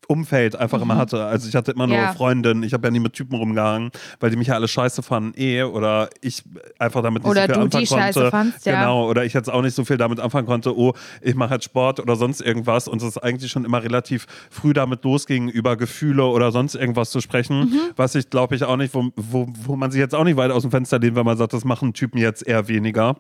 [0.09, 1.25] Umfeld einfach immer hatte.
[1.25, 2.13] Also ich hatte immer nur Ja.
[2.13, 5.33] Freundinnen, ich habe ja nie mit Typen rumgehangen, weil die mich ja alle scheiße fanden
[5.41, 6.43] eh oder ich
[6.79, 8.05] einfach damit nicht Oder so viel du anfangen die konnte.
[8.05, 8.81] scheiße fandst, ja.
[8.81, 11.65] Genau, oder ich jetzt auch nicht so viel damit anfangen konnte, oh, ich mache jetzt
[11.65, 16.25] Sport oder sonst irgendwas und es eigentlich schon immer relativ früh damit losging, über Gefühle
[16.27, 17.79] oder sonst irgendwas zu sprechen, Mhm.
[17.97, 20.51] was ich glaube ich auch nicht, wo, wo, wo man sich jetzt auch nicht weit
[20.51, 23.17] aus dem Fenster lehnt, wenn man sagt, das machen Typen jetzt eher weniger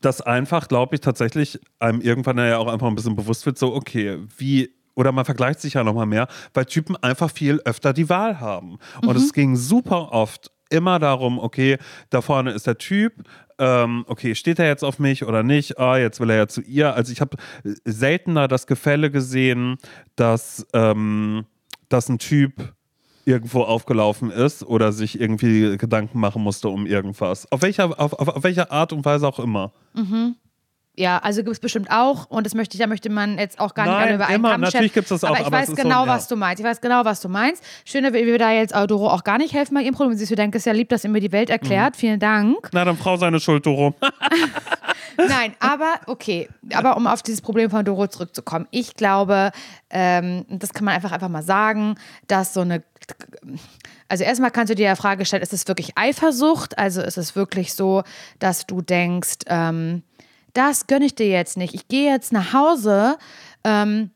[0.00, 3.74] dass einfach, glaube ich, tatsächlich einem irgendwann ja auch einfach ein bisschen bewusst wird, so,
[3.74, 8.08] okay, wie, oder man vergleicht sich ja nochmal mehr, weil Typen einfach viel öfter die
[8.08, 8.78] Wahl haben.
[9.06, 11.78] Und es ging super oft immer darum, okay,
[12.10, 13.12] da vorne ist der Typ,
[13.58, 15.78] ähm, okay, steht er jetzt auf mich oder nicht?
[15.78, 16.94] Ah, jetzt will er ja zu ihr.
[16.94, 17.36] Also ich habe
[17.84, 19.76] seltener das Gefälle gesehen,
[20.16, 21.44] dass, ähm,
[21.88, 22.74] dass ein Typ
[23.24, 27.50] irgendwo aufgelaufen ist oder sich irgendwie Gedanken machen musste um irgendwas.
[27.52, 29.72] Auf welcher, auf, auf, auf welche Art und Weise auch immer.
[30.94, 33.72] Ja, also gibt es bestimmt auch und das möchte ich, da möchte man jetzt auch
[33.72, 34.94] gar nicht Nein, alle über einen immer, Kamm natürlich scheren.
[34.94, 36.12] gibt's das auch, aber ich aber es weiß ist so, genau, ja.
[36.12, 36.60] was du meinst.
[36.60, 37.64] Ich weiß genau, was du meinst.
[37.86, 40.18] Schön, dass wir da jetzt Doro auch gar nicht helfen bei ihrem Problem.
[40.18, 41.52] Siehst du, denkst ja lieb, dass ihr mir die Welt Mhm.
[41.54, 41.96] erklärt.
[41.96, 42.68] Vielen Dank.
[42.72, 43.94] Na, dann Frau seine Schuld, Doro.
[45.16, 46.48] Nein, aber okay.
[46.74, 48.66] Aber um auf dieses Problem von Doro zurückzukommen.
[48.70, 49.50] Ich glaube,
[49.90, 51.96] ähm, das kann man einfach einfach mal sagen,
[52.28, 52.82] dass so eine.
[54.08, 56.76] Also erstmal kannst du dir die Frage stellen, ist es wirklich Eifersucht?
[56.78, 58.02] Also ist es wirklich so,
[58.38, 60.02] dass du denkst, ähm,
[60.52, 61.74] das gönne ich dir jetzt nicht.
[61.74, 63.18] Ich gehe jetzt nach Hause,
[63.64, 64.10] ähm,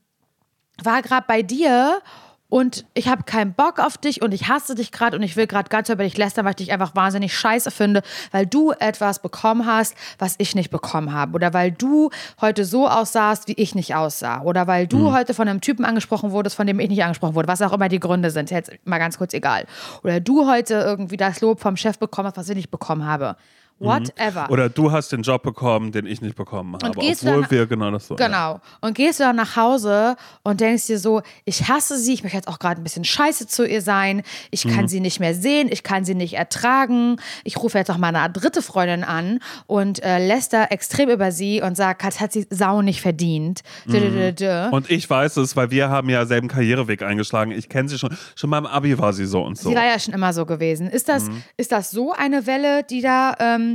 [0.83, 2.03] war gerade bei dir
[2.49, 5.49] und ich habe keinen Bock auf dich und ich hasse dich gerade und ich will
[5.49, 9.21] gerade ganz über dich lästern, weil ich dich einfach wahnsinnig scheiße finde, weil du etwas
[9.21, 11.35] bekommen hast, was ich nicht bekommen habe.
[11.35, 14.43] Oder weil du heute so aussahst, wie ich nicht aussah.
[14.43, 17.49] Oder weil du heute von einem Typen angesprochen wurdest, von dem ich nicht angesprochen wurde.
[17.49, 18.51] Was auch immer die Gründe sind.
[18.51, 19.67] Jetzt mal ganz kurz egal.
[20.05, 23.37] Oder du heute irgendwie das Lob vom Chef bekommen hast, was ich nicht bekommen habe.
[23.79, 24.51] Whatever.
[24.51, 26.99] Oder du hast den Job bekommen, den ich nicht bekommen habe.
[26.99, 28.17] gehst du Obwohl dann- wir genau das so.
[28.17, 28.27] Ja.
[28.27, 28.61] Genau.
[28.81, 32.37] Und gehst du dann nach Hause und denkst dir so, ich hasse sie, ich möchte
[32.39, 34.89] jetzt auch gerade ein bisschen scheiße zu ihr sein, ich kann Mhm.
[34.89, 38.33] sie nicht mehr sehen, ich kann sie nicht ertragen, ich rufe jetzt noch mal eine
[38.33, 42.81] dritte Freundin an und äh, läster extrem über sie und sagt, hat, hat sie Sau
[42.81, 43.61] nicht verdient.
[43.87, 44.67] Dö, dö, dö, dö.
[44.69, 44.73] Mhm.
[44.73, 47.51] Und ich weiß es, weil wir haben ja selben Karriereweg eingeschlagen.
[47.53, 48.17] Ich kenne sie schon.
[48.37, 49.69] Schon beim Abi war sie so und so.
[49.69, 50.89] Sie war ja schon immer so gewesen.
[50.89, 51.43] Ist das, Mhm.
[51.57, 53.66] ist das so eine Welle, die da ähm,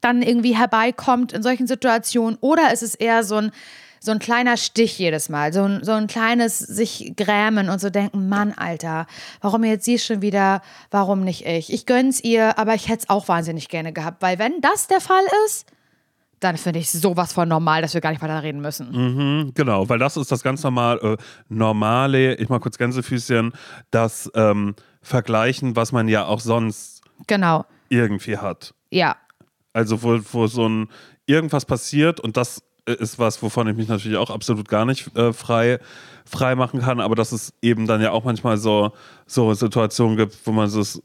[0.00, 2.38] dann irgendwie herbeikommt in solchen Situationen?
[2.40, 3.52] Oder ist es eher so ein,
[4.00, 7.88] so ein kleiner Stich jedes Mal, so ein, so ein kleines sich grämen und so
[7.90, 9.06] denken, Mann, Alter,
[9.40, 11.72] warum jetzt sie schon wieder, warum nicht ich?
[11.72, 15.00] Ich gönn's ihr, aber ich hätte es auch wahnsinnig gerne gehabt, weil wenn das der
[15.00, 15.66] Fall ist,
[16.40, 18.90] dann finde ich sowas von normal, dass wir gar nicht weiter reden müssen.
[18.92, 21.16] Mhm, genau, weil das ist das ganz normal, äh,
[21.48, 23.52] normale, ich mal kurz Gänsefüßchen,
[23.90, 28.74] das ähm, Vergleichen, was man ja auch sonst Genau, irgendwie hat.
[28.90, 29.16] ja.
[29.74, 30.88] Also wo, wo so ein
[31.26, 35.32] irgendwas passiert und das ist was, wovon ich mich natürlich auch absolut gar nicht äh,
[35.32, 35.78] frei,
[36.24, 38.92] frei machen kann, aber dass es eben dann ja auch manchmal so,
[39.26, 41.02] so Situationen gibt, wo man so ist,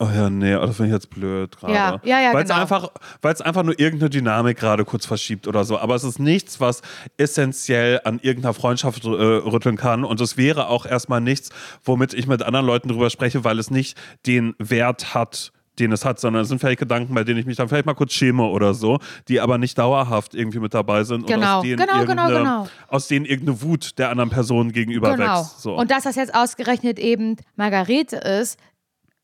[0.00, 1.72] Oh ja, nee, das finde ich jetzt blöd gerade.
[1.72, 2.60] Ja, ja, ja, Weil es genau.
[2.60, 2.90] einfach,
[3.22, 5.78] weil es einfach nur irgendeine Dynamik gerade kurz verschiebt oder so.
[5.78, 6.82] Aber es ist nichts, was
[7.16, 10.02] essentiell an irgendeiner Freundschaft äh, rütteln kann.
[10.02, 11.50] Und es wäre auch erstmal nichts,
[11.84, 13.96] womit ich mit anderen Leuten drüber spreche, weil es nicht
[14.26, 17.56] den Wert hat, den es hat, sondern es sind vielleicht Gedanken, bei denen ich mich
[17.56, 21.22] dann vielleicht mal kurz schäme oder so, die aber nicht dauerhaft irgendwie mit dabei sind
[21.22, 22.68] und Genau, aus denen, genau, genau, genau.
[22.88, 25.40] aus denen irgendeine Wut der anderen Person gegenüber Genau.
[25.40, 25.60] wächst.
[25.62, 25.74] So.
[25.76, 28.58] Und dass das jetzt ausgerechnet eben Margarete ist,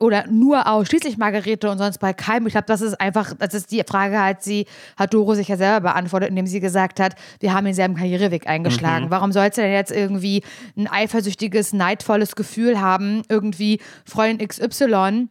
[0.00, 2.46] oder nur ausschließlich Margarete und sonst bei keinem.
[2.46, 5.58] Ich glaube, das ist einfach, das ist die Frage, hat sie, hat Doro sich ja
[5.58, 9.06] selber beantwortet, indem sie gesagt hat, wir haben denselben Karriereweg eingeschlagen.
[9.06, 9.10] Mhm.
[9.10, 10.42] Warum soll sie denn jetzt irgendwie
[10.76, 15.28] ein eifersüchtiges, neidvolles Gefühl haben, irgendwie Freundin XY?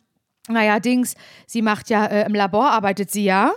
[0.49, 3.51] Naja, Dings, sie macht ja, äh, im Labor arbeitet sie ja.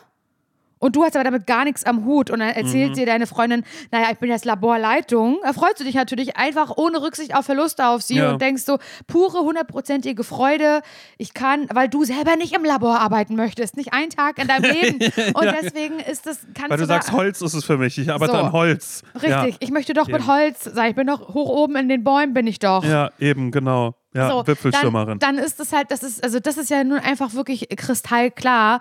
[0.79, 2.29] Und du hast aber damit gar nichts am Hut.
[2.29, 2.95] Und dann erzählt Mhm.
[2.95, 5.39] dir deine Freundin, naja, ich bin jetzt Laborleitung.
[5.45, 8.33] Da freust du dich natürlich einfach ohne Rücksicht auf Verluste auf sie Ja.
[8.33, 10.83] und denkst so, pure hundertprozentige Freude.
[11.19, 13.77] Ich kann, weil du selber nicht im Labor arbeiten möchtest.
[13.77, 14.95] Nicht einen Tag in deinem Leben.
[15.35, 17.97] Und deswegen ist das, kannst weil du sagst, Holz ist es für mich.
[17.99, 18.39] Ich arbeite So.
[18.39, 19.05] an Holz.
[19.15, 19.47] Richtig, Ja.
[19.61, 20.27] ich möchte doch mit Eben.
[20.27, 20.91] Holz sein.
[20.91, 22.85] Ich bin doch hoch oben in den Bäumen, bin ich doch.
[22.85, 23.95] Ja, eben, genau.
[24.15, 25.19] Ja, So, Wipfelstürmerin.
[25.19, 28.81] Dann, dann ist das halt, das ist, also das ist ja nun einfach wirklich kristallklar,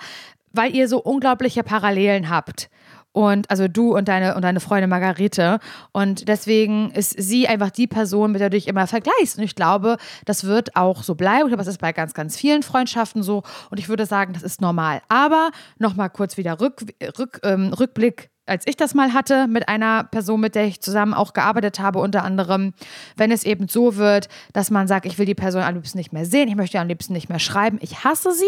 [0.51, 2.69] weil ihr so unglaubliche Parallelen habt.
[3.13, 5.59] Und also du und deine und deine Freundin Margarete.
[5.91, 9.37] Und deswegen ist sie einfach die Person, mit der du dich immer vergleichst.
[9.37, 11.41] Und ich glaube, das wird auch so bleiben.
[11.41, 13.43] Ich glaube, das ist bei ganz, ganz vielen Freundschaften so.
[13.69, 15.01] Und ich würde sagen, das ist normal.
[15.09, 16.83] Aber nochmal kurz wieder Rück,
[17.19, 21.13] Rück, ähm, Rückblick als ich das mal hatte mit einer Person, mit der ich zusammen
[21.13, 22.73] auch gearbeitet habe, unter anderem,
[23.15, 26.11] wenn es eben so wird, dass man sagt, ich will die Person am liebsten nicht
[26.11, 28.45] mehr sehen, ich möchte am liebsten nicht mehr schreiben, ich hasse sie.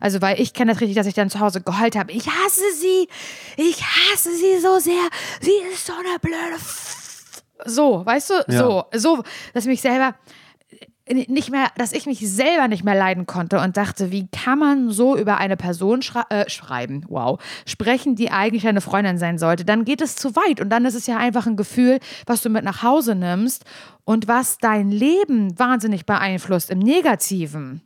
[0.00, 2.10] Also, weil ich kenne das richtig, dass ich dann zu Hause geheult habe.
[2.12, 3.08] Ich hasse sie,
[3.56, 5.08] ich hasse sie so sehr,
[5.40, 6.54] sie ist so eine blöde.
[6.56, 8.58] F so, weißt du, Ja.
[8.58, 9.22] so, so,
[9.54, 10.14] dass ich mich selber
[11.08, 14.90] nicht mehr, dass ich mich selber nicht mehr leiden konnte und dachte, wie kann man
[14.90, 19.64] so über eine Person schrei äh, schreiben, wow, sprechen, die eigentlich eine Freundin sein sollte,
[19.64, 22.48] dann geht es zu weit und dann ist es ja einfach ein Gefühl, was du
[22.48, 23.64] mit nach Hause nimmst
[24.04, 27.82] und was dein Leben wahnsinnig beeinflusst im Negativen.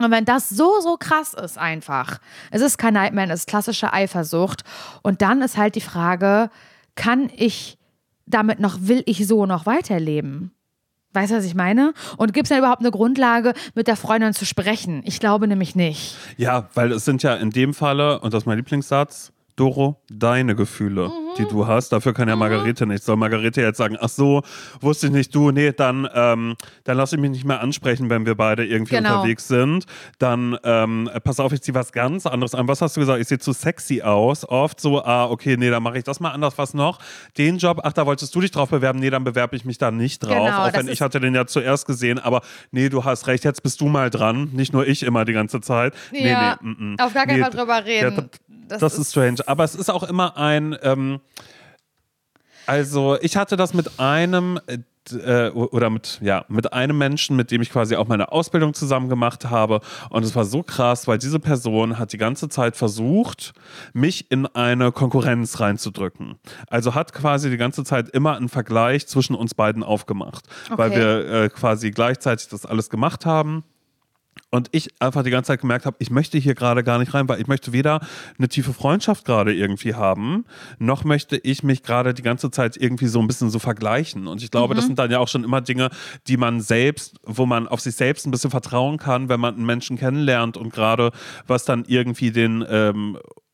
[0.00, 2.18] Und wenn das so, so krass ist einfach,
[2.50, 4.64] es ist kein Nightmare, es ist klassische Eifersucht
[5.02, 6.50] und dann ist halt die Frage,
[6.96, 7.78] kann ich
[8.24, 10.55] damit noch, will ich so noch weiterleben?
[11.16, 11.94] Weißt du, was ich meine?
[12.18, 15.00] Und gibt es denn überhaupt eine Grundlage, mit der Freundin zu sprechen?
[15.06, 16.14] Ich glaube nämlich nicht.
[16.36, 20.54] Ja, weil es sind ja in dem Falle, und das ist mein Lieblingssatz, Doro, deine
[20.54, 21.48] Gefühle, die Mhm.
[21.48, 21.90] du hast.
[21.90, 23.06] Dafür kann ja Margarete nichts.
[23.06, 24.42] Soll Margarete jetzt sagen, ach so,
[24.80, 28.26] wusste ich nicht, du, nee, dann, ähm, dann lass ich mich nicht mehr ansprechen, wenn
[28.26, 29.16] wir beide irgendwie Genau.
[29.16, 29.86] unterwegs sind.
[30.18, 32.68] Dann, ähm, pass auf, ich zieh was ganz anderes an.
[32.68, 33.20] Was hast du gesagt?
[33.20, 34.48] Ich sehe zu sexy aus.
[34.48, 36.58] Oft so, ah, okay, nee, dann mache ich das mal anders.
[36.58, 36.98] Was noch?
[37.38, 38.98] Den Job, ach, da wolltest du dich drauf bewerben.
[38.98, 40.32] Nee, dann bewerbe ich mich da nicht drauf.
[40.34, 43.62] Genau, auch wenn ich hatte den ja zuerst gesehen, aber nee, du hast recht, jetzt
[43.62, 44.50] bist du mal dran.
[44.52, 45.94] Nicht nur ich immer die ganze Zeit.
[46.12, 46.96] Nee, Ja, nee, mm, mm.
[47.00, 48.14] auf gar keinen Nee, Fall drüber reden.
[48.16, 48.22] Ja,
[48.68, 49.36] das, Das ist strange.
[49.46, 50.76] Aber es ist auch immer ein.
[50.82, 51.20] Ähm,
[52.66, 54.60] also, ich hatte das mit einem.
[54.66, 54.78] äh,
[55.12, 59.08] äh, oder mit, ja, mit einem Menschen, mit dem ich quasi auch meine Ausbildung zusammen
[59.08, 59.80] gemacht habe.
[60.10, 63.52] Und es war so krass, weil diese Person hat die ganze Zeit versucht,
[63.92, 66.40] mich in eine Konkurrenz reinzudrücken.
[66.66, 70.44] Also hat quasi die ganze Zeit immer einen Vergleich zwischen uns beiden aufgemacht.
[70.70, 70.98] Weil Okay.
[70.98, 73.62] wir äh, quasi gleichzeitig das alles gemacht haben.
[74.56, 77.28] Und ich einfach die ganze Zeit gemerkt habe, ich möchte hier gerade gar nicht rein,
[77.28, 78.00] weil ich möchte weder
[78.38, 80.44] eine tiefe Freundschaft gerade irgendwie haben,
[80.78, 84.26] noch möchte ich mich gerade die ganze Zeit irgendwie so ein bisschen so vergleichen.
[84.26, 85.90] Und ich glaube, das sind dann ja auch schon immer Dinge,
[86.26, 89.66] die man selbst, wo man auf sich selbst ein bisschen vertrauen kann, wenn man einen
[89.66, 91.12] Menschen kennenlernt und gerade
[91.46, 93.45] was dann irgendwie den ähm, äh,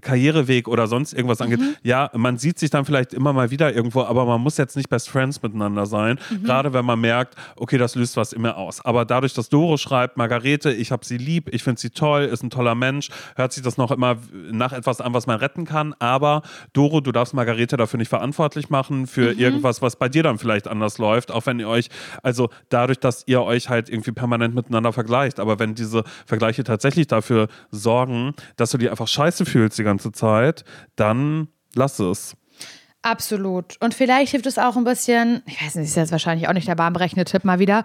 [0.00, 1.60] Karriereweg oder sonst irgendwas angeht.
[1.82, 4.88] Ja, man sieht sich dann vielleicht immer mal wieder irgendwo, aber man muss jetzt nicht
[4.88, 6.18] Best Friends miteinander sein.
[6.42, 8.84] Gerade wenn man merkt, okay, das löst was in mir aus.
[8.84, 12.42] Aber dadurch, dass Doro schreibt, Margarete, ich habe sie lieb, ich finde sie toll, ist
[12.42, 14.16] ein toller Mensch, hört sich das noch immer
[14.50, 15.94] nach etwas an, was man retten kann.
[15.98, 20.38] Aber Doro, du darfst Margarete dafür nicht verantwortlich machen, für irgendwas, was bei dir dann
[20.38, 21.88] vielleicht anders läuft, auch wenn ihr euch,
[22.22, 25.40] also dadurch, dass ihr euch halt irgendwie permanent miteinander vergleicht.
[25.40, 30.12] Aber wenn diese Vergleiche tatsächlich dafür sorgen, dass du die einfach scheiße fühlst die ganze
[30.12, 30.64] Zeit,
[30.96, 32.36] dann lass es.
[33.02, 33.76] Absolut.
[33.80, 36.68] Und vielleicht hilft es auch ein bisschen, ich weiß nicht, ist jetzt wahrscheinlich auch nicht
[36.68, 37.84] der bahnbrechende Tipp mal wieder,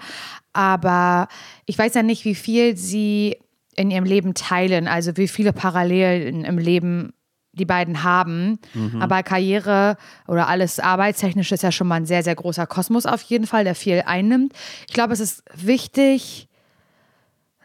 [0.53, 1.27] aber
[1.65, 3.37] ich weiß ja nicht, wie viel sie
[3.75, 7.13] in ihrem Leben teilen, also wie viele Parallelen im Leben
[7.53, 8.59] die beiden haben.
[8.73, 9.01] Mhm.
[9.01, 13.21] Aber Karriere oder alles arbeitstechnisch ist ja schon mal ein sehr, sehr großer Kosmos auf
[13.23, 14.53] jeden Fall, der viel einnimmt.
[14.87, 16.47] Ich glaube, es ist wichtig,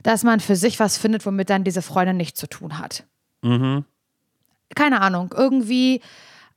[0.03, 3.05] dass man für sich was findet, womit dann diese Freundin nichts zu tun hat.
[3.43, 3.85] Mhm.
[4.75, 6.01] Keine Ahnung, irgendwie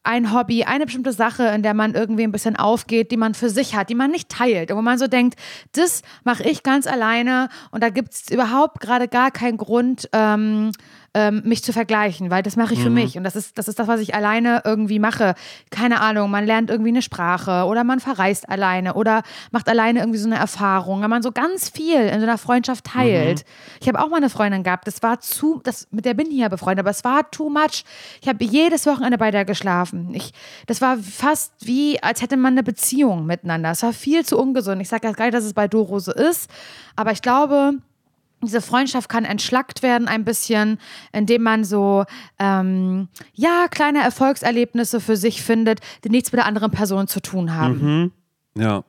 [0.05, 3.49] ein Hobby, eine bestimmte Sache, in der man irgendwie ein bisschen aufgeht, die man für
[3.49, 5.39] sich hat, die man nicht teilt, wo man so denkt,
[5.73, 10.71] das mache ich ganz alleine und da gibt es überhaupt gerade gar keinen Grund, ähm,
[11.15, 12.95] ähm, mich zu vergleichen, weil das mache ich für Mhm.
[12.95, 15.33] mich und das ist, das ist das, was ich alleine irgendwie mache.
[15.71, 20.19] Keine Ahnung, man lernt irgendwie eine Sprache oder man verreist alleine oder macht alleine irgendwie
[20.19, 23.39] so eine Erfahrung, wenn man so ganz viel in so einer Freundschaft teilt.
[23.39, 23.77] Mhm.
[23.79, 26.37] Ich habe auch mal eine Freundin gehabt, das war zu, das, mit der bin ich
[26.37, 27.85] ja befreundet, aber es war too much.
[28.21, 30.13] Ich habe jedes Wochenende bei der geschlafen.
[30.13, 30.33] Ich,
[30.67, 33.71] das war fast wie, als hätte man eine Beziehung miteinander.
[33.71, 34.81] Es war viel zu ungesund.
[34.81, 36.49] Ich sage jetzt gar nicht, dass es bei Doro so ist,
[36.97, 37.75] aber ich glaube,
[38.45, 40.79] diese Freundschaft kann entschlackt werden ein bisschen,
[41.11, 42.05] indem man so,
[42.39, 47.53] ähm, ja, kleine Erfolgserlebnisse für sich findet, die nichts mit der anderen Person zu tun
[47.55, 48.11] haben.
[48.57, 48.83] Ja,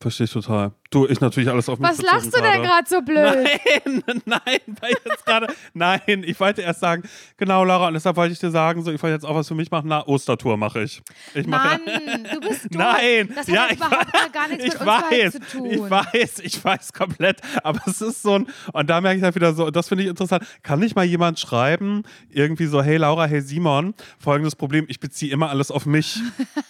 [0.00, 0.72] verstehe ich total.
[0.92, 3.48] Du, ich natürlich alles auf mich Was lachst du denn gerade so blöd?
[3.86, 7.04] Nein, nein, weil jetzt gerade, nein, ich wollte erst sagen,
[7.38, 9.54] genau, Laura, und deshalb wollte ich dir sagen, so, ich wollte jetzt auch was für
[9.54, 11.02] mich machen, na, Ostertour mache ich.
[11.32, 12.78] Ich mache Mann, du bist doof.
[12.78, 15.70] Nein, das hat ja, überhaupt mal gar nichts ich mit weiß, zu tun.
[15.70, 19.34] ich weiß, ich weiß komplett, aber es ist so ein, und da merke ich halt
[19.34, 23.24] wieder so, das finde ich interessant, kann nicht mal jemand schreiben, irgendwie so, hey Laura,
[23.24, 26.20] hey Simon, folgendes Problem, ich beziehe immer alles auf mich,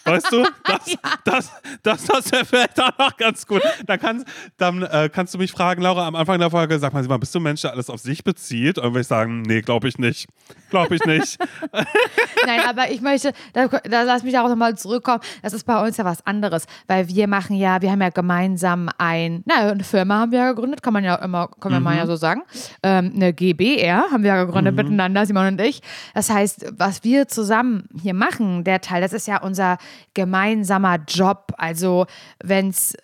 [0.04, 4.82] weißt du, das, das, das, das wäre vielleicht auch noch ganz gut, dann, kannst, dann
[4.82, 7.42] äh, kannst du mich fragen, Laura, am Anfang der Folge, sag mal, bist du ein
[7.42, 8.78] Mensch, der alles auf sich bezieht?
[8.78, 10.28] Und würde ich sagen, nee, glaube ich nicht,
[10.70, 11.38] glaube ich nicht.
[12.46, 15.20] Nein, aber ich möchte, da, da lass mich auch nochmal zurückkommen.
[15.42, 18.88] Das ist bei uns ja was anderes, weil wir machen ja, wir haben ja gemeinsam
[18.98, 21.96] ein, na, eine Firma haben wir ja gegründet, kann man ja immer, kann man mal
[21.96, 22.42] ja so sagen.
[22.82, 25.80] Ähm, eine GBR haben wir ja gegründet miteinander, Simon und ich.
[26.14, 29.78] Das heißt, was wir zusammen hier machen, der Teil, das ist ja unser
[30.14, 31.52] gemeinsamer Job.
[31.56, 32.06] Also,
[32.42, 32.94] wenn es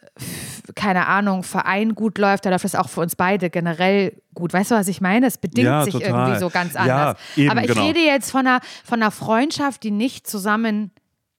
[0.75, 4.53] keine Ahnung, Verein gut läuft, dann läuft das auch für uns beide generell gut.
[4.53, 5.27] Weißt du, was ich meine?
[5.27, 6.09] Es bedingt Ja, sich total.
[6.11, 7.19] irgendwie so ganz Ja, anders.
[7.37, 7.87] eben, Aber ich genau.
[7.87, 10.91] rede jetzt von einer, von einer Freundschaft, die nicht zusammen,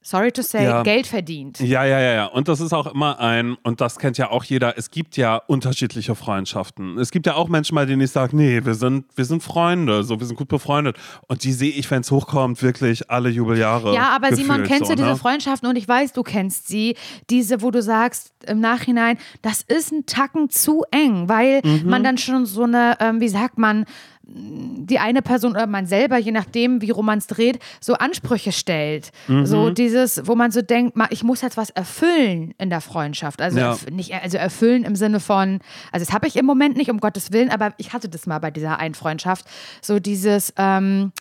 [0.02, 0.82] sorry to say, Ja.
[0.84, 1.60] Geld verdient.
[1.60, 2.26] Ja, ja, ja, ja.
[2.26, 5.36] Und das ist auch immer ein, und das kennt ja auch jeder, es gibt ja
[5.36, 6.98] unterschiedliche Freundschaften.
[6.98, 10.04] Es gibt ja auch Menschen, bei denen ich sage, nee, wir sind, wir sind Freunde,
[10.04, 10.98] so, wir sind gut befreundet.
[11.28, 13.94] Und die sehe ich, wenn es hochkommt, wirklich alle Jubeljahre.
[13.94, 15.16] Ja, aber Simon, gefühlt kennst so, du diese ne?
[15.18, 16.96] Freundschaften und ich weiß, du kennst sie,
[17.30, 21.90] diese, wo du sagst im Nachhinein, das ist ein Tacken zu eng, weil Mhm.
[21.90, 23.86] man dann schon so eine, ähm, wie sagt man,
[24.32, 28.52] die eine Person oder man selber, je nachdem, wie rum man es dreht, so Ansprüche
[28.52, 29.12] stellt.
[29.28, 29.46] Mhm.
[29.46, 33.42] So dieses, wo man so denkt, ich muss jetzt was erfüllen in der Freundschaft.
[33.42, 33.78] Also, Ja.
[33.92, 35.60] nicht, also erfüllen im Sinne von,
[35.92, 38.40] also das habe ich im Moment nicht, um Gottes Willen, aber ich hatte das mal
[38.40, 39.46] bei dieser einen Freundschaft.
[39.82, 41.12] So dieses, ähm,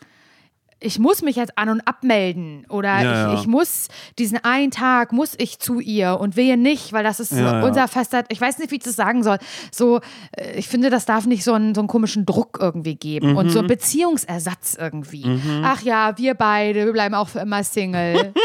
[0.81, 3.35] ich muss mich jetzt an- und abmelden oder Ja, ich, ja.
[3.41, 3.89] ich muss
[4.19, 7.67] diesen einen Tag muss ich zu ihr und wehe nicht, weil das ist Ja, ja.
[7.67, 9.39] unser fester, ich weiß nicht, wie ich das sagen soll.
[9.73, 10.01] So,
[10.37, 13.47] äh, ich finde, das darf nicht so einen, so einen komischen Druck irgendwie geben und
[13.47, 13.51] Mhm.
[13.51, 15.41] so einen Beziehungsersatz irgendwie.
[15.65, 18.33] Ach ja, wir beide, wir bleiben auch für immer Single.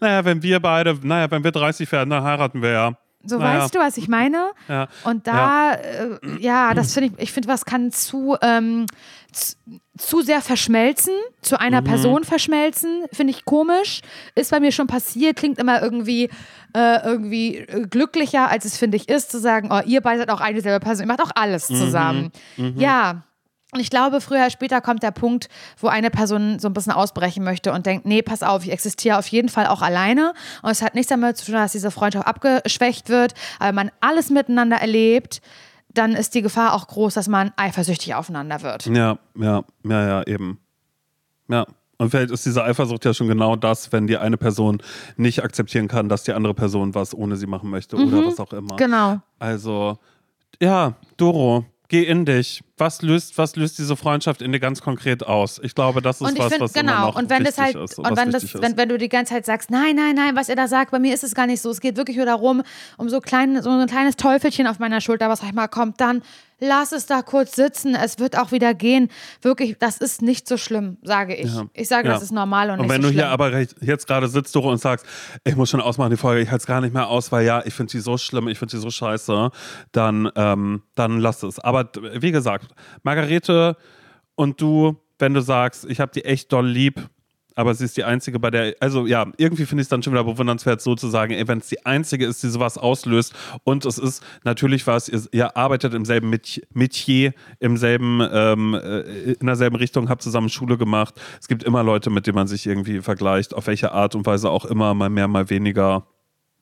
[0.00, 2.92] Naja, wenn wir beide, naja, wenn wir 30 werden, dann heiraten wir ja.
[3.24, 3.62] So Naja.
[3.62, 4.50] weißt du, was ich meine?
[4.68, 4.88] Ja.
[5.04, 8.86] Und da, äh, ja, das finde ich, ich finde, was kann zu, ähm,
[9.32, 9.56] zu,
[9.98, 11.60] zu sehr verschmelzen, zu Mhm.
[11.60, 14.00] einer Person verschmelzen, finde ich komisch.
[14.34, 16.30] Ist bei mir schon passiert, klingt immer irgendwie,
[16.74, 20.30] äh, irgendwie äh, glücklicher, als es, finde ich, ist, zu sagen, oh, ihr beide seid
[20.30, 21.74] auch eine selbe Person, ihr macht auch alles Mhm.
[21.76, 22.32] zusammen.
[22.76, 23.22] Ja.
[23.70, 26.92] Und ich glaube, früher oder später kommt der Punkt, wo eine Person so ein bisschen
[26.92, 30.32] ausbrechen möchte und denkt, nee, pass auf, ich existiere auf jeden Fall auch alleine.
[30.62, 33.34] Und es hat nichts damit zu tun, dass diese Freundschaft abgeschwächt wird.
[33.58, 35.42] Aber man alles miteinander erlebt,
[35.94, 38.86] dann ist die Gefahr auch groß, dass man eifersüchtig aufeinander wird.
[38.86, 40.58] Ja, ja, ja, ja, eben.
[41.48, 41.66] Ja.
[42.00, 44.80] Und vielleicht ist diese Eifersucht ja schon genau das, wenn die eine Person
[45.16, 48.52] nicht akzeptieren kann, dass die andere Person was ohne sie machen möchte oder was auch
[48.52, 48.76] immer.
[48.76, 49.20] Genau.
[49.40, 49.98] Also,
[50.60, 52.62] ja, Doro, geh in dich.
[52.78, 55.60] Was löst, was löst diese Freundschaft in dir ganz konkret aus?
[55.62, 57.58] Ich glaube, das ist Und ich was, finde, was immer genau, noch und wenn wichtig
[57.58, 57.98] halt, ist.
[57.98, 58.76] und was wenn das, wichtig wenn, ist.
[58.78, 61.12] wenn du die ganze Zeit sagst, nein, nein, nein, was er da sagt, bei mir
[61.12, 61.70] ist es gar nicht so.
[61.70, 62.62] Es geht wirklich nur darum,
[62.96, 66.22] um so, klein, so ein kleines Teufelchen auf meiner Schulter, was manchmal kommt, dann
[66.60, 69.10] lass es da kurz sitzen, es wird auch wieder gehen.
[69.42, 71.54] Wirklich, das ist nicht so schlimm, sage ich.
[71.54, 71.66] Ja.
[71.72, 72.14] Ich sage, Ja.
[72.14, 73.24] das ist normal und, Und nicht wenn so du schlimm.
[73.26, 75.06] hier aber jetzt gerade sitzt, Doro, und sagst,
[75.44, 77.62] ich muss schon ausmachen die Folge, ich halte es gar nicht mehr aus, weil ja,
[77.64, 79.50] ich finde sie so schlimm, ich finde sie so scheiße,
[79.92, 81.60] dann, ähm, dann lass es.
[81.60, 82.67] Aber wie gesagt,
[83.02, 83.76] Margarete
[84.34, 87.08] und du, wenn du sagst, ich habe die echt doll lieb,
[87.58, 90.12] aber sie ist die einzige, bei der, also ja, irgendwie finde ich es dann schon
[90.12, 94.22] wieder bewundernswert, sozusagen, ey, wenn es die einzige ist, die sowas auslöst und es ist
[94.44, 96.30] natürlich was, ihr, ihr arbeitet im selben
[96.72, 99.00] Metier, im selben, ähm, äh,
[99.32, 101.20] in derselben Richtung, habt zusammen Schule gemacht.
[101.40, 104.50] Es gibt immer Leute, mit denen man sich irgendwie vergleicht, auf welche Art und Weise
[104.50, 106.06] auch immer, mal mehr, mal weniger.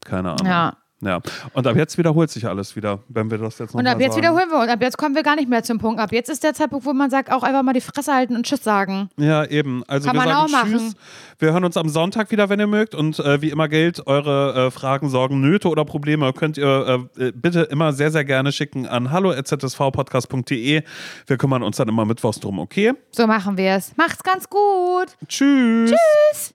[0.02, 0.46] Keine Ahnung.
[0.46, 0.76] Ja.
[1.02, 1.20] Ja,
[1.52, 4.14] und ab jetzt wiederholt sich alles wieder, wenn wir das jetzt noch Und ab jetzt
[4.14, 4.22] sagen.
[4.22, 6.00] wiederholen wir und ab jetzt kommen wir gar nicht mehr zum Punkt.
[6.00, 8.46] Ab jetzt ist der Zeitpunkt, wo man sagt, auch einfach mal die Fresse halten und
[8.46, 9.10] Tschüss sagen.
[9.18, 9.84] Ja, eben.
[9.88, 10.72] Also Kann wir man sagen auch machen.
[10.72, 10.94] Tschüss.
[11.38, 12.94] Wir hören uns am Sonntag wieder, wenn ihr mögt.
[12.94, 17.32] Und äh, wie immer gilt, eure äh, Fragen, Sorgen, Nöte oder Probleme könnt ihr äh,
[17.32, 20.82] bitte immer sehr, sehr gerne schicken an hallo.zsvpodcast.de.
[21.26, 22.94] Wir kümmern uns dann immer mittwochs drum, okay?
[23.10, 23.94] So machen wir es.
[23.98, 25.08] Macht's ganz gut.
[25.28, 25.90] Tschüss.
[25.90, 26.44] Tschüss.